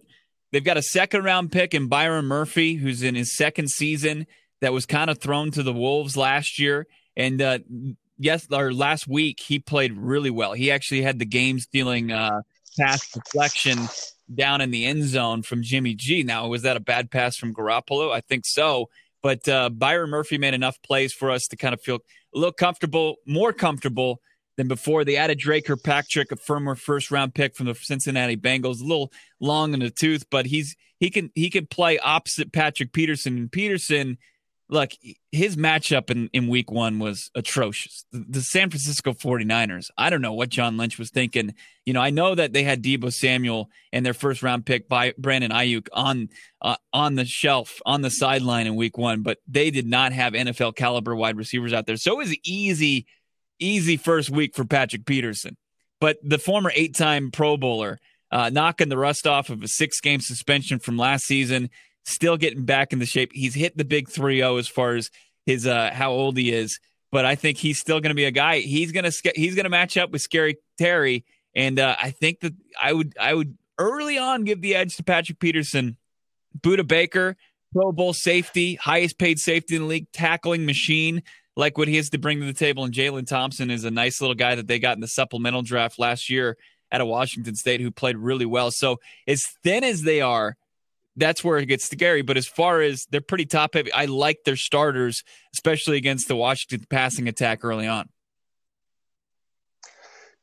they've 0.52 0.64
got 0.64 0.78
a 0.78 0.82
second 0.82 1.26
round 1.26 1.52
pick 1.52 1.76
in 1.76 1.90
Byron 1.90 2.26
Murphy, 2.26 2.74
who's 2.74 3.04
in 3.04 3.14
his 3.14 3.36
second 3.38 3.70
season. 3.70 4.26
That 4.62 4.74
was 4.74 4.88
kind 4.88 5.12
of 5.12 5.20
thrown 5.20 5.52
to 5.52 5.62
the 5.62 5.74
wolves 5.74 6.18
last 6.18 6.58
year. 6.58 6.88
And 7.16 7.40
uh, 7.40 7.60
yes, 8.18 8.48
or 8.52 8.74
last 8.74 9.08
week 9.08 9.40
he 9.40 9.60
played 9.60 9.98
really 9.98 10.30
well. 10.30 10.54
He 10.54 10.72
actually 10.72 11.02
had 11.02 11.20
the 11.20 11.26
game 11.26 11.60
stealing 11.60 12.12
uh, 12.12 12.42
pass 12.80 13.12
deflection 13.12 13.78
down 14.34 14.62
in 14.62 14.72
the 14.72 14.86
end 14.86 15.04
zone 15.04 15.44
from 15.44 15.64
Jimmy 15.64 15.96
G. 15.96 16.24
Now, 16.24 16.48
was 16.48 16.64
that 16.64 16.78
a 16.78 16.82
bad 16.82 17.12
pass 17.12 17.36
from 17.36 17.54
Garoppolo? 17.54 18.12
I 18.12 18.22
think 18.22 18.46
so. 18.46 18.90
But 19.22 19.48
uh, 19.48 19.70
Byron 19.70 20.10
Murphy 20.10 20.38
made 20.38 20.54
enough 20.54 20.82
plays 20.82 21.14
for 21.14 21.32
us 21.32 21.48
to 21.48 21.56
kind 21.56 21.74
of 21.74 21.82
feel 21.82 22.00
a 22.36 22.38
little 22.38 22.52
comfortable, 22.52 23.18
more 23.26 23.54
comfortable 23.54 24.20
than 24.58 24.68
before. 24.68 25.06
They 25.06 25.16
added 25.16 25.40
Dre 25.40 25.62
Kirkpatrick, 25.62 26.32
a 26.32 26.36
firmer 26.36 26.76
first 26.76 27.10
round 27.10 27.34
pick 27.34 27.56
from 27.56 27.68
the 27.68 27.76
Cincinnati 27.76 28.36
Bengals, 28.36 28.82
a 28.82 28.86
little 28.86 29.12
long 29.40 29.74
in 29.74 29.80
the 29.80 29.90
tooth, 29.90 30.26
but 30.30 30.46
he's 30.46 30.76
he 31.00 31.10
can 31.10 31.32
he 31.36 31.50
can 31.50 31.68
play 31.68 32.00
opposite 32.00 32.52
Patrick 32.52 32.94
Peterson. 32.94 33.38
And 33.38 33.52
Peterson 33.52 34.18
look, 34.74 34.92
his 35.32 35.56
matchup 35.56 36.10
in, 36.10 36.30
in 36.34 36.48
week 36.48 36.72
one 36.72 36.98
was 36.98 37.30
atrocious. 37.36 38.06
The, 38.12 38.26
the, 38.28 38.42
San 38.42 38.72
Francisco 38.72 39.14
49ers, 39.14 39.92
I 39.98 40.10
don't 40.10 40.22
know 40.22 40.34
what 40.34 40.50
John 40.50 40.78
Lynch 40.78 40.98
was 40.98 41.12
thinking. 41.12 41.54
You 41.86 41.94
know, 41.94 42.02
I 42.02 42.10
know 42.10 42.34
that 42.34 42.54
they 42.54 42.64
had 42.64 42.82
Deebo 42.84 43.14
Samuel 43.14 43.70
and 43.94 44.04
their 44.06 44.16
first 44.16 44.42
round 44.42 44.66
pick 44.66 44.90
by 44.90 45.14
Brandon 45.18 45.52
Aiyuk 45.52 45.88
on 45.94 46.30
uh, 46.62 46.76
on 46.92 47.16
the 47.16 47.24
shelf, 47.24 47.80
on 47.86 48.02
the 48.02 48.10
sideline 48.10 48.66
in 48.66 48.76
week 48.76 48.98
one, 48.98 49.22
but 49.22 49.38
they 49.48 49.70
did 49.70 49.86
not 49.86 50.12
have 50.12 50.34
NFL 50.34 50.76
caliber 50.76 51.16
wide 51.16 51.38
receivers 51.38 51.72
out 51.72 51.86
there. 51.86 51.98
So 51.98 52.14
it 52.14 52.18
was 52.18 52.38
easy, 52.44 53.06
easy 53.60 53.96
first 53.96 54.32
week 54.32 54.56
for 54.56 54.66
Patrick 54.66 55.06
Peterson. 55.06 55.56
But 56.02 56.18
the 56.24 56.40
former 56.40 56.72
eight 56.76 56.96
time 56.96 57.30
Pro 57.32 57.58
Bowler, 57.58 58.00
uh, 58.32 58.50
knocking 58.50 58.90
the 58.90 58.98
rust 58.98 59.28
off 59.28 59.50
of 59.50 59.62
a 59.62 59.68
six 59.68 60.02
game 60.02 60.20
suspension 60.20 60.80
from 60.80 60.98
last 60.98 61.26
season 61.26 61.70
still 62.04 62.38
getting 62.38 62.66
back 62.66 62.94
into 62.94 63.06
shape. 63.06 63.32
He's 63.34 63.54
hit 63.54 63.78
the 63.78 63.86
big 63.86 64.10
3-0 64.10 64.60
as 64.60 64.68
far 64.68 64.96
as 64.96 65.10
his 65.46 65.68
uh, 65.68 65.92
how 65.94 66.12
old 66.12 66.38
he 66.38 66.52
is, 66.52 66.80
but 67.12 67.26
I 67.26 67.36
think 67.36 67.58
he's 67.58 67.80
still 67.80 68.00
going 68.00 68.12
to 68.12 68.16
be 68.16 68.26
a 68.26 68.32
guy. 68.32 68.60
He's 68.60 68.92
going 68.92 69.10
to 69.10 69.32
he's 69.36 69.56
going 69.56 69.66
to 69.66 69.70
match 69.70 69.98
up 69.98 70.12
with 70.12 70.22
Scary 70.22 70.58
Terry, 70.78 71.26
and 71.56 71.80
uh, 71.80 71.96
I 72.02 72.12
think 72.12 72.40
that 72.42 72.54
I 72.82 72.94
would 72.94 73.16
I 73.20 73.34
would 73.34 73.58
early 73.78 74.18
on 74.18 74.44
give 74.44 74.62
the 74.62 74.76
edge 74.76 74.96
to 74.98 75.04
Patrick 75.04 75.40
Peterson, 75.40 75.98
Budda 76.60 76.88
Baker, 76.88 77.36
Pro 77.74 77.92
Bowl 77.92 78.14
safety, 78.14 78.76
highest 78.76 79.18
paid 79.18 79.40
safety 79.40 79.76
in 79.76 79.84
the 79.84 79.88
league, 79.88 80.12
tackling 80.12 80.66
machine. 80.66 81.24
Like 81.56 81.78
what 81.78 81.88
he 81.88 81.98
has 81.98 82.10
to 82.12 82.18
bring 82.18 82.40
to 82.40 82.48
the 82.48 82.54
table, 82.54 82.84
and 82.84 82.94
Jalen 82.94 83.28
Thompson 83.28 83.70
is 83.70 83.84
a 83.84 83.92
nice 83.92 84.22
little 84.22 84.36
guy 84.36 84.56
that 84.56 84.68
they 84.68 84.80
got 84.80 84.96
in 84.96 85.02
the 85.02 85.08
supplemental 85.08 85.62
draft 85.62 86.00
last 86.00 86.30
year 86.30 86.58
out 86.92 87.02
of 87.02 87.08
Washington 87.08 87.56
State 87.56 87.80
who 87.82 87.92
played 87.92 88.18
really 88.18 88.46
well. 88.46 88.72
So 88.72 89.00
as 89.28 89.44
thin 89.64 89.84
as 89.84 90.02
they 90.02 90.22
are, 90.22 90.56
that's 91.16 91.44
where 91.44 91.58
it 91.58 91.66
gets 91.68 91.86
scary. 91.86 92.22
But 92.22 92.38
as 92.38 92.48
far 92.48 92.82
as 92.82 93.06
they're 93.12 93.22
pretty 93.22 93.46
top 93.46 93.74
heavy, 93.74 93.92
I 93.94 94.06
like 94.06 94.40
their 94.46 94.56
starters, 94.56 95.24
especially 95.54 95.98
against 95.98 96.28
the 96.28 96.36
Washington 96.36 96.86
passing 96.90 97.28
attack 97.28 97.64
early 97.64 97.88
on. 97.88 98.10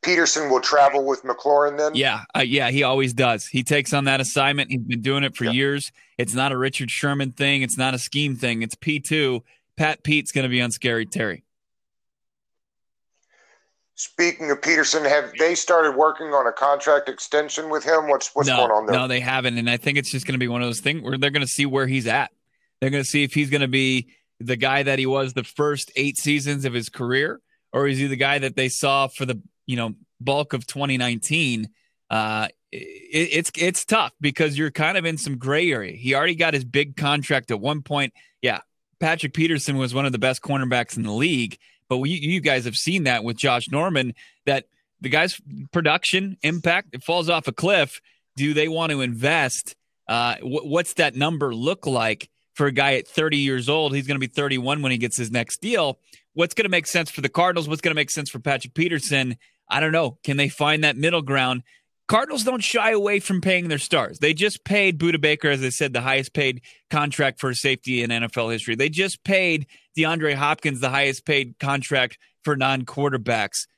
Peterson 0.03 0.49
will 0.49 0.61
travel 0.61 1.05
with 1.05 1.23
McLaurin 1.25 1.77
then? 1.77 1.95
Yeah, 1.95 2.23
uh, 2.35 2.41
yeah, 2.41 2.71
he 2.71 2.83
always 2.85 3.13
does. 3.13 3.47
He 3.47 3.63
takes 3.63 3.93
on 3.93 4.05
that 4.05 4.21
assignment. 4.21 4.71
He's 4.71 4.81
been 4.81 5.03
doing 5.03 5.25
it 5.25 5.37
for 5.37 5.45
yeah. 5.45 5.51
years. 5.51 5.93
It's 6.17 6.33
not 6.33 6.53
a 6.53 6.57
Richard 6.57 6.91
Sherman 6.91 7.33
thing. 7.33 7.63
It's 7.63 7.77
not 7.77 7.93
a 7.93 7.99
scheme 7.99 8.35
thing. 8.35 8.63
It's 8.63 8.75
P2. 8.75 9.43
Pat 9.77 10.03
Pete's 10.03 10.33
going 10.33 10.45
to 10.45 10.49
be 10.49 10.63
on 10.63 10.71
Scary 10.71 11.05
Terry. 11.05 11.45
Speaking 14.01 14.51
of 14.51 14.63
Peterson, 14.63 15.05
have 15.05 15.31
they 15.39 15.55
started 15.55 15.95
working 15.95 16.29
on 16.29 16.47
a 16.47 16.53
contract 16.53 17.11
extension 17.11 17.69
with 17.69 17.85
him? 17.85 18.09
What's 18.09 18.31
what's 18.35 18.49
no, 18.49 18.57
going 18.57 18.71
on 18.71 18.87
there? 18.87 18.97
No, 18.97 19.07
they 19.07 19.21
haven't, 19.21 19.59
and 19.59 19.69
I 19.69 19.77
think 19.77 19.99
it's 19.99 20.11
just 20.11 20.27
going 20.27 20.33
to 20.33 20.39
be 20.39 20.49
one 20.49 20.63
of 20.63 20.69
those 20.69 20.81
things 20.81 21.03
where 21.03 21.19
they're 21.19 21.31
going 21.31 21.45
to 21.45 21.47
see 21.47 21.67
where 21.67 21.87
he's 21.87 22.07
at. 22.07 22.31
They're 22.81 22.89
going 22.89 23.05
to 23.05 23.09
see 23.09 23.25
if 23.25 23.35
he's 23.35 23.51
going 23.51 23.61
to 23.61 23.69
be 23.69 24.09
the 24.39 24.57
guy 24.57 24.85
that 24.85 24.99
he 24.99 25.05
was 25.05 25.35
the 25.35 25.45
first 25.45 25.93
eight 25.97 26.17
seasons 26.17 26.65
of 26.65 26.73
his 26.73 26.89
career, 26.89 27.43
or 27.75 27.89
is 27.89 27.99
he 27.99 28.07
the 28.07 28.17
guy 28.17 28.39
that 28.39 28.57
they 28.57 28.71
saw 28.71 29.07
for 29.07 29.27
the 29.27 29.39
you 29.67 29.77
know 29.77 29.93
bulk 30.19 30.55
of 30.55 30.67
2019? 30.67 31.69
Uh, 32.09 32.49
it, 32.73 32.79
it's 32.79 33.53
it's 33.55 33.85
tough 33.85 34.13
because 34.19 34.57
you're 34.57 34.71
kind 34.71 34.97
of 34.97 35.05
in 35.05 35.19
some 35.19 35.37
gray 35.37 35.71
area. 35.71 35.95
He 35.95 36.15
already 36.15 36.37
got 36.37 36.55
his 36.55 36.65
big 36.65 36.97
contract 36.97 37.51
at 37.51 37.61
one 37.61 37.83
point. 37.83 38.15
Yeah, 38.41 38.61
Patrick 38.99 39.35
Peterson 39.35 39.77
was 39.77 39.93
one 39.93 40.07
of 40.07 40.13
the 40.13 40.19
best 40.19 40.41
cornerbacks 40.41 40.97
in 40.97 41.03
the 41.03 41.13
league 41.13 41.59
but 41.91 41.99
we, 41.99 42.11
you 42.11 42.41
guys 42.41 42.65
have 42.65 42.77
seen 42.77 43.03
that 43.05 43.25
with 43.25 43.37
Josh 43.37 43.69
Norman 43.69 44.15
that 44.47 44.67
the 45.01 45.09
guy's 45.09 45.41
production 45.73 46.39
impact 46.43 46.91
it 46.93 47.03
falls 47.03 47.29
off 47.29 47.49
a 47.49 47.53
cliff. 47.53 48.01
Do 48.37 48.55
they 48.55 48.69
want 48.69 48.93
to 48.93 49.01
invest? 49.01 49.75
Uh, 50.07 50.37
what's 50.41 50.95
that 50.95 51.17
number 51.17 51.53
look 51.53 51.87
like 51.87 52.31
for 52.55 52.67
a 52.67 52.73
guy 52.73 52.95
at 52.95 53.09
30 53.09 53.39
years 53.39 53.69
old? 53.69 53.95
He's 53.95 54.07
going 54.07 54.15
to 54.15 54.27
be 54.27 54.33
31 54.33 54.83
when 54.83 54.93
he 54.93 54.99
gets 54.99 55.17
his 55.17 55.33
next 55.33 55.61
deal. 55.61 55.99
What's 56.35 56.55
going 56.55 56.65
to 56.65 56.71
make 56.71 56.87
sense 56.87 57.11
for 57.11 57.23
the 57.23 57.29
Cardinals? 57.29 57.69
What's 57.69 57.81
going 57.81 57.91
to 57.91 58.01
make 58.01 58.11
sense 58.11 58.31
for 58.31 58.39
Patrick 58.39 58.73
Peterson? 58.75 59.37
I 59.69 59.81
don't 59.81 59.93
know. 59.93 60.19
Can 60.23 60.37
they 60.37 60.49
find 60.49 60.85
that 60.85 60.97
middle 60.97 61.23
ground? 61.23 61.65
Cardinals 62.11 62.43
don't 62.43 62.65
shy 62.65 62.91
away 62.91 63.21
from 63.21 63.41
paying 63.41 63.69
their 63.69 63.79
stars. 63.79 64.19
They 64.19 64.35
just 64.35 64.65
paid 64.65 64.99
Budda 64.99 65.21
Baker, 65.21 65.49
as 65.49 65.63
I 65.63 65.69
said, 65.69 65.93
the 65.93 66.01
highest 66.01 66.33
paid 66.33 66.61
contract 66.91 67.39
for 67.39 67.55
safety 67.55 68.03
in 68.03 68.11
NFL 68.11 68.51
history. 68.51 68.75
They 68.75 68.89
just 68.89 69.23
paid 69.23 69.69
DeAndre 69.97 70.35
Hopkins 70.35 70.81
the 70.81 70.91
highest 70.91 71.25
paid 71.25 71.55
contract 71.61 72.19
for 72.43 72.57
non 72.57 72.85
quarterbacks. 72.85 73.69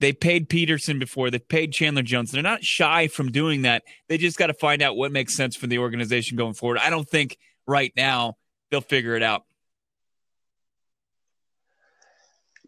They 0.00 0.12
paid 0.12 0.48
Peterson 0.48 0.98
before. 0.98 1.30
They 1.30 1.38
paid 1.38 1.72
Chandler 1.72 2.02
Jones. 2.02 2.32
They're 2.32 2.42
not 2.42 2.64
shy 2.64 3.06
from 3.06 3.30
doing 3.30 3.62
that. 3.62 3.84
They 4.08 4.18
just 4.18 4.38
got 4.38 4.48
to 4.48 4.54
find 4.54 4.82
out 4.82 4.96
what 4.96 5.12
makes 5.12 5.36
sense 5.36 5.54
for 5.54 5.68
the 5.68 5.78
organization 5.78 6.36
going 6.36 6.54
forward. 6.54 6.78
I 6.78 6.90
don't 6.90 7.08
think 7.08 7.38
right 7.64 7.92
now 7.96 8.38
they'll 8.72 8.80
figure 8.80 9.14
it 9.14 9.22
out. 9.22 9.44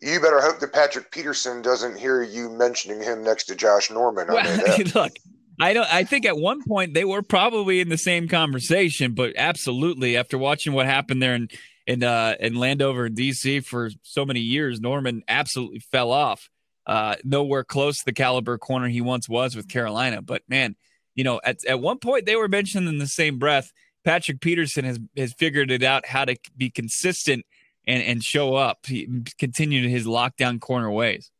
You 0.04 0.20
better 0.20 0.40
hope 0.40 0.60
that 0.60 0.72
Patrick 0.72 1.10
Peterson 1.10 1.62
doesn't 1.62 1.98
hear 1.98 2.22
you 2.22 2.50
mentioning 2.50 3.00
him 3.00 3.24
next 3.24 3.44
to 3.44 3.56
Josh 3.56 3.90
Norman. 3.90 4.28
Well, 4.28 4.60
look, 4.94 5.12
I 5.58 5.72
don't. 5.72 5.92
I 5.92 6.04
think 6.04 6.26
at 6.26 6.36
one 6.36 6.62
point 6.62 6.92
they 6.92 7.06
were 7.06 7.22
probably 7.22 7.80
in 7.80 7.88
the 7.88 7.96
same 7.96 8.28
conversation, 8.28 9.14
but 9.14 9.32
absolutely, 9.36 10.16
after 10.18 10.36
watching 10.36 10.74
what 10.74 10.84
happened 10.84 11.22
there 11.22 11.34
in 11.34 11.48
and 11.86 12.04
uh, 12.04 12.34
and 12.38 12.58
Landover 12.58 13.06
in 13.06 13.14
DC 13.14 13.64
for 13.64 13.90
so 14.02 14.26
many 14.26 14.40
years, 14.40 14.78
Norman 14.78 15.22
absolutely 15.26 15.80
fell 15.80 16.10
off. 16.10 16.50
Uh, 16.86 17.14
nowhere 17.24 17.64
close 17.64 18.00
to 18.00 18.04
the 18.04 18.12
caliber 18.12 18.58
corner 18.58 18.88
he 18.88 19.00
once 19.00 19.26
was 19.26 19.56
with 19.56 19.68
Carolina. 19.68 20.20
But 20.20 20.42
man, 20.48 20.76
you 21.14 21.24
know, 21.24 21.40
at 21.44 21.64
at 21.66 21.80
one 21.80 21.98
point 21.98 22.26
they 22.26 22.36
were 22.36 22.48
mentioned 22.48 22.88
in 22.88 22.98
the 22.98 23.06
same 23.06 23.38
breath. 23.38 23.72
Patrick 24.04 24.42
Peterson 24.42 24.84
has 24.84 24.98
has 25.16 25.32
figured 25.32 25.70
it 25.70 25.82
out 25.82 26.06
how 26.06 26.26
to 26.26 26.36
be 26.56 26.68
consistent 26.68 27.46
and 27.86 28.02
and 28.02 28.22
show 28.22 28.54
up. 28.54 28.86
He 28.86 29.08
continued 29.38 29.88
his 29.88 30.06
lockdown 30.06 30.60
corner 30.60 30.90
ways. 30.90 31.30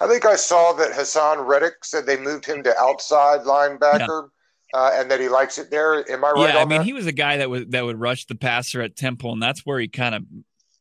I 0.00 0.08
think 0.08 0.26
I 0.26 0.36
saw 0.36 0.72
that 0.74 0.92
Haason 0.92 1.46
Reddick 1.46 1.84
said 1.84 2.04
they 2.04 2.18
moved 2.18 2.44
him 2.44 2.62
to 2.64 2.78
outside 2.78 3.40
linebacker. 3.40 4.22
Yeah. 4.22 4.28
Uh, 4.72 4.90
and 4.94 5.08
that 5.08 5.20
he 5.20 5.28
likes 5.28 5.56
it 5.56 5.70
there. 5.70 6.10
Am 6.10 6.24
I 6.24 6.32
right? 6.32 6.52
Yeah, 6.52 6.60
I 6.60 6.64
mean, 6.64 6.78
that? 6.78 6.84
he 6.84 6.92
was 6.92 7.06
a 7.06 7.12
guy 7.12 7.36
that 7.36 7.48
would 7.48 7.70
that 7.70 7.84
would 7.84 8.00
rush 8.00 8.26
the 8.26 8.34
passer 8.34 8.82
at 8.82 8.96
Temple, 8.96 9.32
and 9.32 9.40
that's 9.40 9.60
where 9.60 9.78
he 9.78 9.86
kind 9.86 10.16
of 10.16 10.24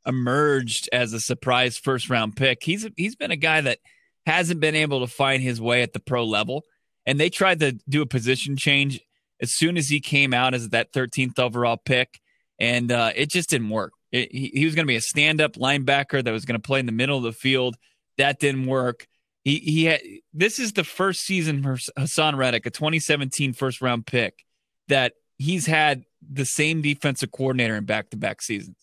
emerged 0.07 0.89
as 0.91 1.13
a 1.13 1.19
surprise 1.19 1.77
first 1.77 2.09
round 2.09 2.35
pick. 2.35 2.63
He's 2.63 2.87
he's 2.97 3.15
been 3.15 3.29
a 3.29 3.35
guy 3.35 3.61
that 3.61 3.77
hasn't 4.25 4.59
been 4.59 4.73
able 4.73 5.01
to 5.01 5.07
find 5.07 5.43
his 5.43 5.61
way 5.61 5.83
at 5.83 5.93
the 5.93 5.99
pro 5.99 6.25
level, 6.25 6.63
and 7.05 7.19
they 7.19 7.29
tried 7.29 7.59
to 7.59 7.73
do 7.87 8.01
a 8.01 8.07
position 8.07 8.57
change 8.57 8.99
as 9.41 9.53
soon 9.53 9.77
as 9.77 9.89
he 9.89 9.99
came 9.99 10.33
out 10.33 10.53
as 10.53 10.69
that 10.69 10.93
13th 10.93 11.37
overall 11.37 11.77
pick, 11.77 12.19
and 12.59 12.91
uh, 12.91 13.11
it 13.15 13.29
just 13.29 13.49
didn't 13.49 13.69
work. 13.69 13.93
It, 14.11 14.31
he, 14.31 14.51
he 14.53 14.65
was 14.65 14.75
going 14.75 14.85
to 14.85 14.91
be 14.91 14.95
a 14.95 15.01
stand 15.01 15.41
up 15.41 15.53
linebacker 15.53 16.23
that 16.23 16.31
was 16.31 16.45
going 16.45 16.59
to 16.59 16.65
play 16.65 16.79
in 16.79 16.85
the 16.85 16.91
middle 16.91 17.17
of 17.17 17.23
the 17.23 17.31
field. 17.31 17.75
That 18.17 18.39
didn't 18.39 18.67
work. 18.67 19.07
He 19.43 19.57
he 19.59 19.85
had 19.85 20.01
this 20.33 20.59
is 20.59 20.73
the 20.73 20.83
first 20.83 21.21
season 21.21 21.63
for 21.63 21.75
Haason 21.97 22.37
Reddick, 22.37 22.65
a 22.65 22.69
2017 22.69 23.53
first 23.53 23.81
round 23.81 24.05
pick, 24.05 24.45
that 24.87 25.13
he's 25.37 25.65
had 25.65 26.05
the 26.21 26.45
same 26.45 26.81
defensive 26.81 27.31
coordinator 27.31 27.75
in 27.75 27.85
back 27.85 28.09
to 28.11 28.17
back 28.17 28.41
seasons. 28.41 28.77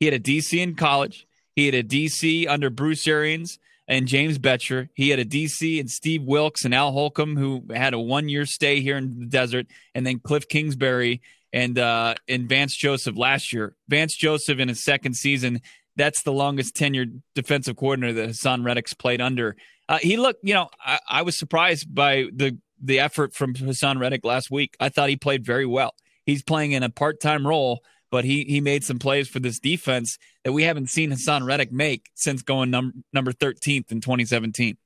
He 0.00 0.06
had 0.06 0.14
a 0.14 0.20
DC 0.20 0.58
in 0.58 0.74
college. 0.74 1.26
He 1.54 1.66
had 1.66 1.74
a 1.74 1.82
DC 1.84 2.48
under 2.48 2.70
Bruce 2.70 3.06
Arians 3.06 3.58
and 3.86 4.06
James 4.06 4.38
Bettcher. 4.38 4.88
He 4.94 5.10
had 5.10 5.18
a 5.18 5.24
DC 5.24 5.78
and 5.78 5.90
Steve 5.90 6.22
Wilks 6.22 6.64
and 6.64 6.74
Al 6.74 6.92
Holcomb, 6.92 7.36
who 7.36 7.64
had 7.72 7.92
a 7.92 7.98
one 7.98 8.28
year 8.28 8.46
stay 8.46 8.80
here 8.80 8.96
in 8.96 9.18
the 9.20 9.26
desert, 9.26 9.66
and 9.94 10.06
then 10.06 10.20
Cliff 10.20 10.48
Kingsbury 10.48 11.20
and 11.52 11.78
uh, 11.78 12.14
and 12.28 12.48
Vance 12.48 12.74
Joseph 12.74 13.16
last 13.16 13.52
year. 13.52 13.74
Vance 13.88 14.16
Joseph 14.16 14.58
in 14.58 14.68
his 14.68 14.82
second 14.82 15.14
season. 15.14 15.60
That's 15.96 16.22
the 16.22 16.32
longest 16.32 16.76
tenured 16.76 17.22
defensive 17.34 17.76
coordinator 17.76 18.14
that 18.14 18.30
Haason 18.30 18.64
Reddick's 18.64 18.94
played 18.94 19.20
under. 19.20 19.56
Uh, 19.88 19.98
he 19.98 20.16
looked, 20.16 20.40
you 20.44 20.54
know, 20.54 20.68
I, 20.84 21.00
I, 21.08 21.22
was 21.22 21.36
surprised 21.36 21.92
by 21.92 22.26
the 22.32 22.56
the 22.80 23.00
effort 23.00 23.34
from 23.34 23.54
Haason 23.54 23.98
Reddick 23.98 24.24
last 24.24 24.50
week. 24.50 24.76
I 24.78 24.88
thought 24.88 25.08
he 25.08 25.16
played 25.16 25.44
very 25.44 25.66
well. 25.66 25.94
He's 26.24 26.42
playing 26.42 26.72
in 26.72 26.82
a 26.82 26.90
part 26.90 27.20
time 27.20 27.46
role, 27.46 27.80
but 28.10 28.24
he 28.24 28.44
he 28.44 28.60
made 28.60 28.84
some 28.84 28.98
plays 28.98 29.28
for 29.28 29.40
this 29.40 29.58
defense 29.58 30.16
that 30.44 30.52
we 30.52 30.62
haven't 30.62 30.90
seen 30.90 31.10
Haason 31.10 31.44
Reddick 31.44 31.72
make 31.72 32.08
since 32.14 32.42
going 32.42 32.70
num- 32.70 33.04
number 33.12 33.32
13th 33.32 33.90
in 33.90 34.00
2017. 34.00 34.76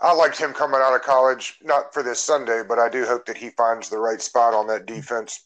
I 0.00 0.12
liked 0.12 0.38
him 0.38 0.52
coming 0.52 0.80
out 0.82 0.94
of 0.94 1.02
college, 1.02 1.58
not 1.62 1.92
for 1.92 2.02
this 2.02 2.20
Sunday, 2.20 2.62
but 2.66 2.78
I 2.78 2.88
do 2.88 3.04
hope 3.04 3.26
that 3.26 3.36
he 3.36 3.50
finds 3.50 3.88
the 3.88 3.98
right 3.98 4.22
spot 4.22 4.54
on 4.54 4.66
that 4.68 4.86
defense. 4.86 5.44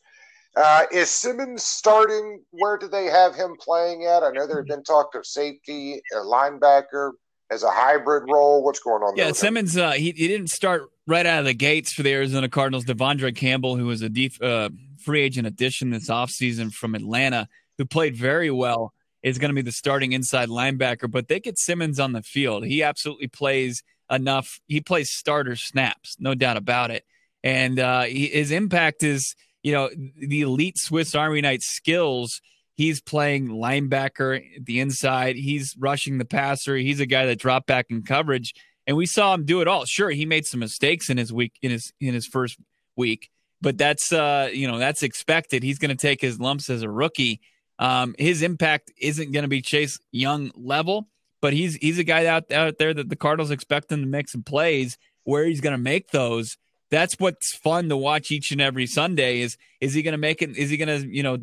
Uh, 0.55 0.85
is 0.93 1.09
Simmons 1.09 1.63
starting? 1.63 2.43
Where 2.51 2.77
do 2.77 2.87
they 2.87 3.07
have 3.07 3.35
him 3.35 3.57
playing 3.59 4.05
at? 4.05 4.23
I 4.23 4.31
know 4.31 4.47
there 4.47 4.59
had 4.59 4.67
been 4.67 4.85
talk 4.85 5.15
of 5.15 5.25
safety, 5.25 6.03
a 6.13 6.17
linebacker 6.17 7.13
as 7.51 7.63
a 7.63 7.71
hybrid 7.71 8.25
role. 8.31 8.63
What's 8.63 8.81
going 8.81 9.03
on? 9.03 9.15
There? 9.17 9.27
Yeah, 9.27 9.33
Simmons. 9.33 9.77
Uh, 9.77 9.93
he 9.93 10.11
he 10.11 10.29
didn't 10.29 10.51
start 10.51 10.83
right 11.07 11.25
out 11.25 11.41
of 11.41 11.45
the 11.47 11.55
gates 11.55 11.95
for 11.95 12.03
the 12.03 12.13
Arizona 12.13 12.51
Cardinals. 12.51 12.85
De'Vondre 12.85 13.35
Campbell, 13.35 13.77
who 13.77 13.87
was 13.87 14.03
a 14.03 14.11
def, 14.11 14.41
uh, 14.43 14.69
free 15.03 15.23
agent 15.23 15.47
addition 15.47 15.89
this 15.89 16.11
offseason 16.11 16.71
from 16.71 16.95
Atlanta, 16.95 17.49
who 17.79 17.87
played 17.87 18.15
very 18.15 18.51
well, 18.51 18.93
is 19.23 19.39
going 19.39 19.51
to 19.51 19.55
be 19.55 19.63
the 19.63 19.73
starting 19.73 20.13
inside 20.13 20.51
linebacker. 20.51 21.11
But 21.11 21.29
they 21.29 21.41
get 21.41 21.59
Simmons 21.59 21.99
on 21.99 22.13
the 22.13 22.23
field. 22.23 22.67
He 22.67 22.83
absolutely 22.83 23.29
plays 23.29 23.83
enough. 24.13 24.61
He 24.69 24.81
plays 24.81 25.11
starter 25.11 25.57
snaps, 25.57 26.17
no 26.21 26.35
doubt 26.35 26.57
about 26.57 26.91
it. 26.93 27.05
And 27.43 27.81
uh, 27.81 28.03
he, 28.03 28.29
his 28.29 28.53
impact 28.53 29.03
is 29.03 29.35
you 29.63 29.73
know, 29.73 29.91
the 30.17 30.43
elite 30.43 30.79
Swiss 30.79 31.15
Army 31.15 31.41
knight 31.41 31.63
skills. 31.63 32.41
He's 32.75 33.01
playing 33.01 33.49
linebacker 33.49 34.43
at 34.57 34.65
the 34.65 34.81
inside. 34.81 35.37
He's 35.37 35.77
rushing 35.79 36.19
the 36.19 36.25
passer. 36.25 36.77
He's 36.77 37.01
a 37.01 37.07
guy 37.07 37.27
that 37.27 37.39
dropped 37.39 37.67
back 37.67 37.87
in 37.91 38.03
coverage, 38.03 38.55
and 38.87 38.97
we 38.97 39.07
saw 39.07 39.35
him 39.35 39.45
do 39.45 39.61
it 39.61 39.69
all. 39.69 39.85
Sure, 39.85 40.11
he 40.11 40.27
made 40.27 40.47
some 40.47 40.61
mistakes 40.61 41.11
in 41.11 41.17
his 41.17 41.33
week 41.33 41.53
in 41.63 41.71
his 41.71 41.93
in 42.01 42.15
his 42.15 42.27
first 42.27 42.59
week, 42.97 43.31
but 43.61 43.79
that's 43.79 44.13
uh 44.13 44.51
you 44.53 44.67
know 44.67 44.79
that's 44.79 45.03
expected. 45.03 45.63
He's 45.63 45.79
going 45.79 45.91
to 45.91 46.01
take 46.01 46.21
his 46.21 46.41
lumps 46.41 46.71
as 46.71 46.83
a 46.83 46.91
rookie. 46.91 47.41
Um, 47.79 48.15
his 48.19 48.43
impact 48.43 48.93
isn't 49.01 49.33
going 49.33 49.43
to 49.43 49.49
be 49.49 49.61
Chase 49.61 49.99
Young 50.11 50.51
level, 50.55 51.09
but 51.43 51.53
he's 51.53 51.75
he's 51.75 51.99
a 51.99 52.05
guy 52.05 52.25
out 52.25 52.51
out 52.51 52.79
there 52.79 52.95
that 52.95 53.11
the 53.11 53.17
Cardinals 53.17 53.51
expect 53.51 53.93
him 53.93 54.01
to 54.01 54.07
make 54.07 54.31
some 54.31 54.43
plays. 54.43 54.97
Where 55.25 55.45
he's 55.45 55.61
going 55.61 55.75
to 55.75 55.79
make 55.79 56.11
those. 56.11 56.57
That's 56.91 57.15
what's 57.19 57.55
fun 57.55 57.89
to 57.91 57.97
watch 57.97 58.31
each 58.31 58.51
and 58.51 58.61
every 58.61 58.87
Sunday 58.87 59.41
is 59.41 59.57
is 59.81 59.93
he 59.93 60.03
going 60.03 60.13
to 60.13 60.19
make 60.19 60.41
it? 60.41 60.57
Is 60.57 60.71
he 60.71 60.77
going 60.77 61.03
to 61.03 61.07
you 61.07 61.23
know 61.23 61.39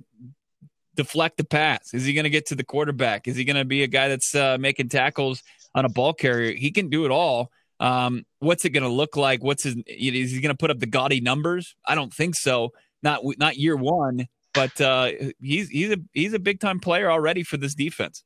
deflect 0.96 1.38
the 1.38 1.44
pass? 1.44 1.94
Is 1.94 2.06
he 2.06 2.14
going 2.14 2.24
to 2.24 2.30
get 2.30 2.48
to 2.48 2.56
the 2.56 2.64
quarterback? 2.64 3.28
Is 3.28 3.36
he 3.36 3.44
going 3.46 3.56
to 3.58 3.66
be 3.66 3.84
a 3.84 3.88
guy 3.88 4.08
that's 4.08 4.34
uh, 4.34 4.58
making 4.60 4.90
tackles 4.90 5.44
on 5.76 5.86
a 5.86 5.90
ball 5.90 6.14
carrier? 6.14 6.56
He 6.56 6.72
can 6.72 6.90
do 6.90 7.06
it 7.06 7.12
all. 7.12 7.52
Um, 7.80 8.26
what's 8.40 8.66
it 8.66 8.72
going 8.72 8.84
to 8.84 8.90
look 8.90 9.16
like? 9.16 9.44
What's 9.44 9.64
his 9.64 9.76
is 9.88 10.32
he 10.32 10.42
going 10.42 10.54
to 10.54 10.58
put 10.58 10.72
up 10.72 10.80
the 10.80 10.88
gaudy 10.88 11.22
numbers? 11.22 11.76
I 11.86 11.96
don't 11.96 12.14
think 12.14 12.36
so. 12.36 12.72
Not 13.04 13.22
not 13.38 13.58
year 13.58 13.76
one 13.76 14.28
but 14.54 14.82
uh, 14.82 15.12
he's 15.40 15.70
he's 15.70 15.92
a 15.92 15.98
he's 16.12 16.34
a 16.34 16.40
big 16.40 16.60
time 16.60 16.80
player 16.80 17.10
already 17.10 17.44
for 17.44 17.58
this 17.58 17.76
defense 17.76 18.24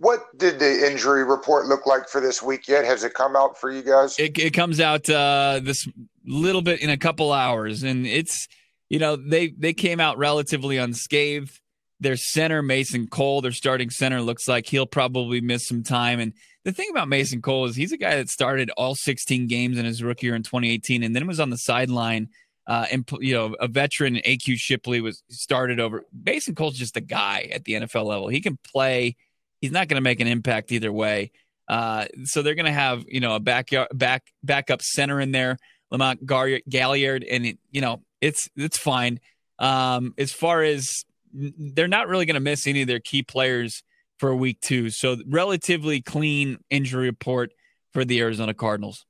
What 0.00 0.38
did 0.38 0.58
the 0.58 0.90
injury 0.90 1.24
report 1.24 1.66
look 1.66 1.84
like 1.84 2.08
for 2.08 2.22
this 2.22 2.42
week 2.42 2.66
yet? 2.66 2.86
Has 2.86 3.04
it 3.04 3.12
come 3.12 3.36
out 3.36 3.60
for 3.60 3.70
you 3.70 3.82
guys? 3.82 4.18
It, 4.18 4.38
it 4.38 4.54
comes 4.54 4.80
out 4.80 5.06
uh, 5.10 5.60
this 5.62 5.86
little 6.24 6.62
bit 6.62 6.80
in 6.80 6.88
a 6.88 6.96
couple 6.96 7.34
hours, 7.34 7.82
and 7.82 8.06
it's 8.06 8.48
you 8.88 8.98
know 8.98 9.16
they 9.16 9.48
they 9.48 9.74
came 9.74 10.00
out 10.00 10.16
relatively 10.16 10.78
unscathed. 10.78 11.60
Their 12.00 12.16
center 12.16 12.62
Mason 12.62 13.08
Cole, 13.08 13.42
their 13.42 13.52
starting 13.52 13.90
center, 13.90 14.22
looks 14.22 14.48
like 14.48 14.66
he'll 14.66 14.86
probably 14.86 15.42
miss 15.42 15.66
some 15.66 15.82
time. 15.82 16.18
And 16.18 16.32
the 16.64 16.72
thing 16.72 16.88
about 16.90 17.08
Mason 17.08 17.42
Cole 17.42 17.66
is 17.66 17.76
he's 17.76 17.92
a 17.92 17.98
guy 17.98 18.16
that 18.16 18.30
started 18.30 18.70
all 18.78 18.94
16 18.94 19.48
games 19.48 19.76
in 19.76 19.84
his 19.84 20.02
rookie 20.02 20.28
year 20.28 20.34
in 20.34 20.42
2018, 20.42 21.02
and 21.02 21.14
then 21.14 21.26
was 21.26 21.40
on 21.40 21.50
the 21.50 21.58
sideline. 21.58 22.30
Uh, 22.66 22.86
and 22.90 23.06
you 23.20 23.34
know, 23.34 23.54
a 23.60 23.68
veteran 23.68 24.14
AQ 24.16 24.56
Shipley 24.56 25.02
was 25.02 25.22
started 25.28 25.78
over. 25.78 26.04
Mason 26.24 26.54
Cole's 26.54 26.78
just 26.78 26.96
a 26.96 27.02
guy 27.02 27.50
at 27.52 27.64
the 27.64 27.74
NFL 27.74 28.06
level. 28.06 28.28
He 28.28 28.40
can 28.40 28.58
play 28.64 29.16
he's 29.60 29.70
not 29.72 29.88
going 29.88 29.96
to 29.96 30.02
make 30.02 30.20
an 30.20 30.26
impact 30.26 30.72
either 30.72 30.92
way. 30.92 31.32
Uh, 31.68 32.06
so 32.24 32.42
they're 32.42 32.54
going 32.54 32.66
to 32.66 32.72
have 32.72 33.04
you 33.06 33.20
know 33.20 33.36
a 33.36 33.40
backyard 33.40 33.88
back 33.94 34.24
backup 34.42 34.82
center 34.82 35.20
in 35.20 35.30
there, 35.30 35.56
Lamont 35.90 36.26
Gaillard, 36.26 37.24
and 37.24 37.46
it, 37.46 37.58
you 37.70 37.80
know 37.80 38.02
it's 38.20 38.48
it's 38.56 38.76
fine. 38.76 39.20
Um, 39.58 40.14
as 40.18 40.32
far 40.32 40.62
as 40.62 41.04
they're 41.32 41.86
not 41.86 42.08
really 42.08 42.26
going 42.26 42.34
to 42.34 42.40
miss 42.40 42.66
any 42.66 42.82
of 42.82 42.88
their 42.88 42.98
key 42.98 43.22
players 43.22 43.84
for 44.18 44.34
week 44.34 44.60
two, 44.60 44.90
so 44.90 45.16
relatively 45.26 46.02
clean 46.02 46.58
injury 46.70 47.06
report 47.06 47.52
for 47.92 48.04
the 48.04 48.20
Arizona 48.20 48.52
Cardinals. 48.52 49.04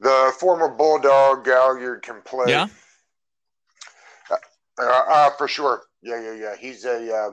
The 0.00 0.32
former 0.38 0.68
Bulldog 0.68 1.44
Gaillard 1.44 2.02
can 2.02 2.20
play. 2.22 2.46
Yeah. 2.48 2.66
Uh, 4.30 4.84
uh, 5.08 5.30
for 5.30 5.48
sure. 5.48 5.82
Yeah, 6.02 6.20
yeah, 6.20 6.34
yeah. 6.34 6.56
He's 6.56 6.84
a 6.84 7.14
uh, 7.14 7.30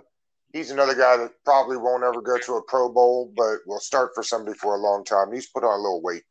he's 0.54 0.72
another 0.72 0.96
guy 0.96 1.18
that 1.18 1.32
probably 1.44 1.78
won't 1.78 2.04
ever 2.04 2.22
go 2.22 2.38
to 2.38 2.54
a 2.56 2.64
Pro 2.64 2.92
Bowl, 2.92 3.32
but 3.36 3.60
will 3.66 3.80
start 3.80 4.12
for 4.14 4.24
somebody 4.24 4.58
for 4.58 4.76
a 4.76 4.80
long 4.80 5.04
time. 5.04 5.32
He's 5.34 5.48
put 5.48 5.64
on 5.64 5.80
a 5.80 5.82
little 5.82 6.02
weight. 6.02 6.24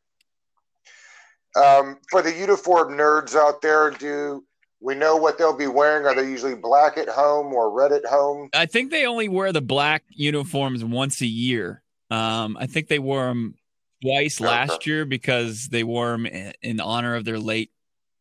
Um, 1.55 1.97
for 2.09 2.21
the 2.21 2.33
uniform 2.33 2.93
nerds 2.97 3.35
out 3.35 3.61
there, 3.61 3.91
do 3.91 4.45
we 4.79 4.95
know 4.95 5.17
what 5.17 5.37
they'll 5.37 5.57
be 5.57 5.67
wearing? 5.67 6.05
Are 6.05 6.15
they 6.15 6.29
usually 6.29 6.55
black 6.55 6.97
at 6.97 7.09
home 7.09 7.53
or 7.53 7.71
red 7.71 7.91
at 7.91 8.05
home? 8.05 8.49
I 8.53 8.65
think 8.65 8.91
they 8.91 9.05
only 9.05 9.27
wear 9.27 9.51
the 9.51 9.61
black 9.61 10.03
uniforms 10.09 10.83
once 10.83 11.21
a 11.21 11.27
year. 11.27 11.83
Um, 12.09 12.57
I 12.59 12.67
think 12.67 12.87
they 12.87 12.99
wore 12.99 13.25
them 13.25 13.55
twice 14.01 14.39
okay. 14.39 14.49
last 14.49 14.85
year 14.85 15.05
because 15.05 15.67
they 15.67 15.83
wore 15.83 16.11
them 16.11 16.25
in 16.25 16.79
honor 16.79 17.15
of 17.15 17.25
their 17.25 17.39
late 17.39 17.71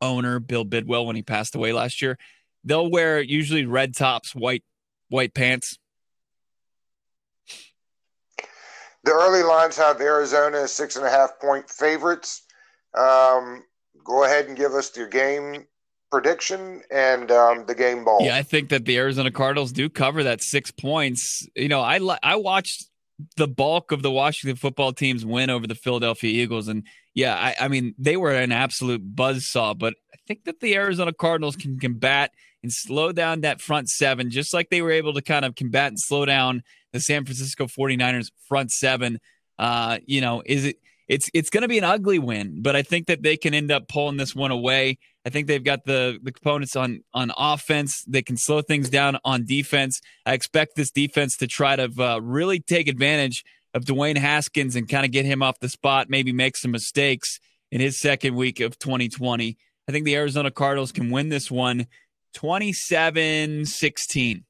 owner, 0.00 0.40
Bill 0.40 0.64
Bidwell, 0.64 1.06
when 1.06 1.16
he 1.16 1.22
passed 1.22 1.54
away 1.54 1.72
last 1.72 2.02
year. 2.02 2.18
They'll 2.64 2.90
wear 2.90 3.20
usually 3.20 3.64
red 3.64 3.96
tops, 3.96 4.34
white 4.34 4.64
white 5.08 5.34
pants, 5.34 5.78
The 9.02 9.12
early 9.12 9.39
lines 9.50 9.76
have 9.76 10.00
Arizona 10.00 10.58
as 10.58 10.72
six 10.72 10.96
and 10.96 11.04
a 11.04 11.10
half 11.10 11.38
point 11.40 11.68
favorites. 11.68 12.42
Um, 12.96 13.64
go 14.04 14.24
ahead 14.24 14.46
and 14.46 14.56
give 14.56 14.72
us 14.72 14.96
your 14.96 15.08
game 15.08 15.66
prediction 16.10 16.82
and 16.90 17.30
um, 17.30 17.66
the 17.66 17.74
game 17.74 18.04
ball. 18.04 18.18
Yeah, 18.22 18.36
I 18.36 18.42
think 18.42 18.70
that 18.70 18.84
the 18.84 18.96
Arizona 18.96 19.30
Cardinals 19.30 19.72
do 19.72 19.88
cover 19.88 20.24
that 20.24 20.42
six 20.42 20.70
points. 20.70 21.46
You 21.54 21.68
know, 21.68 21.80
I 21.80 22.00
I 22.22 22.36
watched 22.36 22.90
the 23.36 23.48
bulk 23.48 23.92
of 23.92 24.02
the 24.02 24.10
Washington 24.10 24.56
football 24.56 24.92
team's 24.92 25.24
win 25.24 25.50
over 25.50 25.66
the 25.66 25.74
Philadelphia 25.74 26.42
Eagles. 26.42 26.68
And 26.68 26.84
yeah, 27.14 27.34
I, 27.34 27.64
I 27.64 27.68
mean, 27.68 27.94
they 27.98 28.16
were 28.16 28.32
an 28.32 28.52
absolute 28.52 29.02
buzz 29.14 29.46
saw, 29.46 29.74
but 29.74 29.94
I 30.12 30.16
think 30.26 30.44
that 30.44 30.60
the 30.60 30.74
Arizona 30.74 31.12
Cardinals 31.12 31.56
can 31.56 31.78
combat 31.78 32.32
and 32.62 32.72
slow 32.72 33.12
down 33.12 33.40
that 33.40 33.60
front 33.60 33.88
seven, 33.88 34.30
just 34.30 34.54
like 34.54 34.70
they 34.70 34.82
were 34.82 34.90
able 34.90 35.14
to 35.14 35.22
kind 35.22 35.44
of 35.44 35.54
combat 35.54 35.88
and 35.88 36.00
slow 36.00 36.24
down 36.24 36.62
the 36.92 37.00
San 37.00 37.24
Francisco 37.24 37.66
49ers 37.66 38.30
front 38.48 38.70
seven. 38.70 39.18
Uh, 39.60 39.98
you 40.06 40.22
know, 40.22 40.42
is 40.46 40.64
it 40.64 40.76
it's 41.06 41.28
it's 41.34 41.50
going 41.50 41.62
to 41.62 41.68
be 41.68 41.76
an 41.76 41.84
ugly 41.84 42.18
win, 42.18 42.62
but 42.62 42.74
I 42.74 42.82
think 42.82 43.08
that 43.08 43.22
they 43.22 43.36
can 43.36 43.52
end 43.52 43.70
up 43.70 43.88
pulling 43.88 44.16
this 44.16 44.34
one 44.34 44.50
away. 44.50 44.96
I 45.26 45.28
think 45.28 45.48
they've 45.48 45.62
got 45.62 45.84
the 45.84 46.18
the 46.22 46.32
components 46.32 46.76
on 46.76 47.02
on 47.12 47.30
offense. 47.36 48.02
They 48.08 48.22
can 48.22 48.38
slow 48.38 48.62
things 48.62 48.88
down 48.88 49.18
on 49.22 49.44
defense. 49.44 50.00
I 50.24 50.32
expect 50.32 50.76
this 50.76 50.90
defense 50.90 51.36
to 51.36 51.46
try 51.46 51.76
to 51.76 51.90
uh, 51.98 52.20
really 52.20 52.58
take 52.58 52.88
advantage 52.88 53.44
of 53.74 53.84
Dwayne 53.84 54.16
Haskins 54.16 54.76
and 54.76 54.88
kind 54.88 55.04
of 55.04 55.12
get 55.12 55.26
him 55.26 55.42
off 55.42 55.60
the 55.60 55.68
spot, 55.68 56.08
maybe 56.08 56.32
make 56.32 56.56
some 56.56 56.70
mistakes 56.70 57.38
in 57.70 57.82
his 57.82 58.00
second 58.00 58.34
week 58.34 58.60
of 58.60 58.78
2020. 58.78 59.58
I 59.88 59.92
think 59.92 60.06
the 60.06 60.16
Arizona 60.16 60.50
Cardinals 60.50 60.90
can 60.90 61.10
win 61.10 61.28
this 61.28 61.50
one 61.50 61.86
27 62.32 63.66
16. 63.66 64.44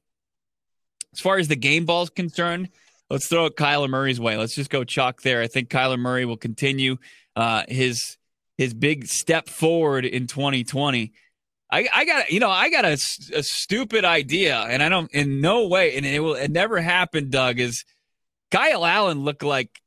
As 1.13 1.19
far 1.19 1.37
as 1.37 1.49
the 1.49 1.57
game 1.57 1.85
ball 1.85 2.03
is 2.03 2.09
concerned, 2.09 2.69
let's 3.11 3.27
throw 3.27 3.45
it 3.45 3.55
Kyler 3.55 3.89
Murray's 3.89 4.19
way. 4.19 4.37
Let's 4.37 4.55
just 4.55 4.69
go 4.69 4.83
chalk 4.83 5.21
there. 5.21 5.41
I 5.41 5.47
think 5.47 5.69
Kyler 5.69 5.99
Murray 5.99 6.25
will 6.25 6.37
continue 6.37 6.97
uh, 7.35 7.63
his 7.67 8.17
his 8.57 8.73
big 8.73 9.07
step 9.07 9.49
forward 9.49 10.05
in 10.05 10.27
2020. 10.27 11.11
I, 11.71 11.87
I 11.93 12.05
got 12.05 12.31
you 12.31 12.39
know 12.39 12.49
I 12.49 12.69
got 12.69 12.85
a, 12.85 12.97
a, 13.33 13.43
stupid 13.43 14.05
idea, 14.05 14.59
and 14.59 14.81
I 14.81 14.89
don't 14.89 15.11
in 15.11 15.41
no 15.41 15.67
way, 15.67 15.95
and 15.95 16.05
it 16.05 16.19
will 16.19 16.35
it 16.35 16.51
never 16.51 16.79
happened. 16.79 17.31
Doug 17.31 17.59
is 17.59 17.85
Kyle 18.49 18.85
Allen 18.85 19.23
looked 19.23 19.43
like 19.43 19.81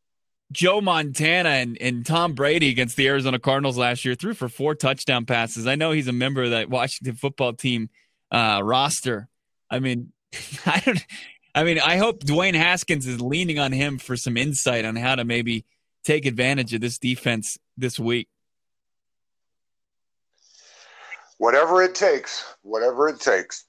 Joe 0.53 0.81
Montana 0.81 1.51
and, 1.51 1.77
and 1.81 2.07
Tom 2.07 2.35
Brady 2.35 2.71
against 2.71 2.97
the 2.97 3.09
Arizona 3.09 3.39
Cardinals 3.39 3.77
last 3.77 4.05
year. 4.05 4.15
Threw 4.15 4.35
for 4.35 4.49
four 4.49 4.75
touchdown 4.75 5.27
passes. 5.27 5.67
I 5.67 5.75
know 5.75 5.93
he's 5.93 6.09
a 6.09 6.13
member 6.13 6.45
of 6.45 6.51
that 6.51 6.71
Washington 6.71 7.17
football 7.17 7.53
team 7.53 7.91
uh, 8.31 8.61
roster. 8.63 9.29
I 9.71 9.81
mean, 9.81 10.13
I 10.67 10.81
don't. 10.81 11.05
I 11.55 11.63
mean, 11.63 11.79
I 11.79 11.97
hope 11.97 12.25
Dwayne 12.25 12.55
Haskins 12.55 13.07
is 13.07 13.21
leaning 13.21 13.59
on 13.59 13.71
him 13.71 13.99
for 13.99 14.17
some 14.17 14.37
insight 14.37 14.85
on 14.85 14.97
how 14.97 15.15
to 15.15 15.25
maybe 15.25 15.65
take 16.03 16.27
advantage 16.27 16.75
of 16.75 16.81
this 16.81 16.99
defense 16.99 17.59
this 17.77 17.99
week. 17.99 18.29
Whatever 21.39 21.83
it 21.83 21.95
takes, 21.95 22.45
whatever 22.63 23.09
it 23.09 23.21
takes. 23.21 23.65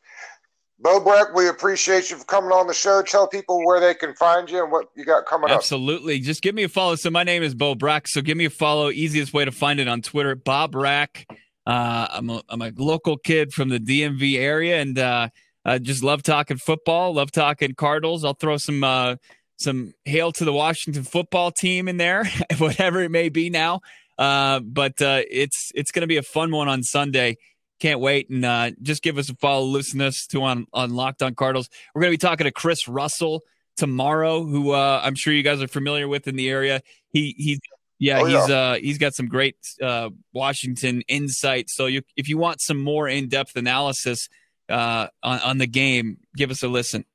Bo 0.80 1.00
Brack, 1.00 1.34
we 1.34 1.48
appreciate 1.48 2.10
you 2.10 2.18
for 2.18 2.26
coming 2.26 2.52
on 2.52 2.68
the 2.68 2.74
show. 2.74 3.02
Tell 3.02 3.28
people 3.28 3.66
where 3.66 3.80
they 3.80 3.94
can 3.94 4.14
find 4.16 4.50
you 4.50 4.64
and 4.64 4.72
what 4.72 4.90
you 4.96 5.06
got 5.06 5.26
coming 5.26 5.50
Absolutely. 5.50 5.54
up. 5.54 5.98
Absolutely. 5.98 6.20
Just 6.20 6.42
give 6.42 6.54
me 6.54 6.64
a 6.64 6.70
follow. 6.70 6.96
So 6.96 7.10
my 7.10 7.24
name 7.24 7.44
is 7.44 7.56
Bo 7.56 7.76
Brack. 7.76 8.08
So 8.08 8.22
give 8.22 8.36
me 8.36 8.46
a 8.46 8.50
follow. 8.50 8.92
Easiest 8.92 9.34
way 9.34 9.46
to 9.46 9.52
find 9.52 9.80
it 9.80 9.88
on 9.88 10.02
Twitter, 10.02 10.36
Bo 10.36 10.68
Brack. 10.68 11.28
Uh, 11.66 12.08
I'm, 12.12 12.30
a, 12.30 12.42
I'm 12.50 12.62
a 12.62 12.72
local 12.76 13.18
kid 13.18 13.54
from 13.54 13.70
the 13.70 13.80
DMV 13.80 14.38
area, 14.38 14.82
and 14.82 15.00
uh, 15.00 15.30
uh, 15.66 15.80
just 15.80 16.04
love 16.04 16.24
talking 16.24 16.58
football, 16.58 17.16
love 17.16 17.32
talking 17.32 17.74
Cardinals. 17.74 18.24
I'll 18.24 18.34
throw 18.34 18.58
some 18.58 18.84
uh, 18.84 19.16
some 19.58 19.94
hail 20.06 20.32
to 20.34 20.46
the 20.46 20.54
Washington 20.54 21.04
football 21.04 21.52
team 21.52 21.88
in 21.88 21.98
there, 21.98 22.30
whatever 22.58 23.02
it 23.02 23.10
may 23.10 23.30
be 23.30 23.50
now. 23.50 23.82
Uh, 24.18 24.60
but 24.60 25.02
uh, 25.02 25.22
it's 25.30 25.72
it's 25.74 25.92
going 25.92 26.02
to 26.02 26.08
be 26.08 26.18
a 26.18 26.24
fun 26.24 26.52
one 26.52 26.68
on 26.68 26.84
Sunday. 26.84 27.38
Can't 27.80 28.00
wait 28.00 28.30
and 28.30 28.46
uh, 28.46 28.72
just 28.82 29.04
give 29.04 29.18
us 29.18 29.30
a 29.30 29.36
follow. 29.36 29.66
Listen 29.66 30.00
to 30.00 30.08
us 30.08 30.28
to 30.30 30.44
on 30.44 30.68
on 30.72 30.96
Locked 30.96 31.24
On 31.24 31.34
Cardinals. 31.36 31.70
We're 31.94 32.02
going 32.02 32.12
to 32.12 32.18
be 32.18 32.28
talking 32.28 32.46
to 32.46 32.52
Chris 32.52 32.88
Russell 32.88 33.42
tomorrow, 33.76 34.46
who 34.46 34.72
uh, 34.72 35.02
I'm 35.04 35.16
sure 35.16 35.34
you 35.34 35.44
guys 35.44 35.62
are 35.62 35.68
familiar 35.68 36.08
with 36.08 36.28
in 36.28 36.36
the 36.36 36.50
area. 36.50 36.82
He 37.10 37.36
he's 37.38 37.60
yeah, 37.98 38.22
oh, 38.22 38.26
he's 38.26 38.50
yeah. 38.50 38.56
uh 38.56 38.76
he's 38.76 38.98
got 38.98 39.14
some 39.14 39.28
great 39.28 39.56
uh 39.82 40.10
Washington 40.32 41.02
insight. 41.08 41.70
So 41.70 41.88
you 41.88 42.04
if 42.16 42.30
you 42.30 42.38
want 42.38 42.62
some 42.62 42.82
more 42.82 43.08
in 43.08 43.30
depth 43.30 43.56
analysis 43.56 44.30
uh, 44.70 45.08
on, 45.24 45.40
on 45.40 45.58
the 45.58 45.68
game, 45.68 46.18
give 46.36 46.52
us 46.52 46.64
a 46.64 46.68
listen. 46.68 47.06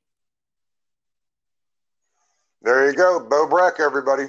There 2.62 2.90
you 2.90 2.96
go. 2.96 3.26
Bo 3.28 3.48
Brack, 3.48 3.80
everybody. 3.80 4.26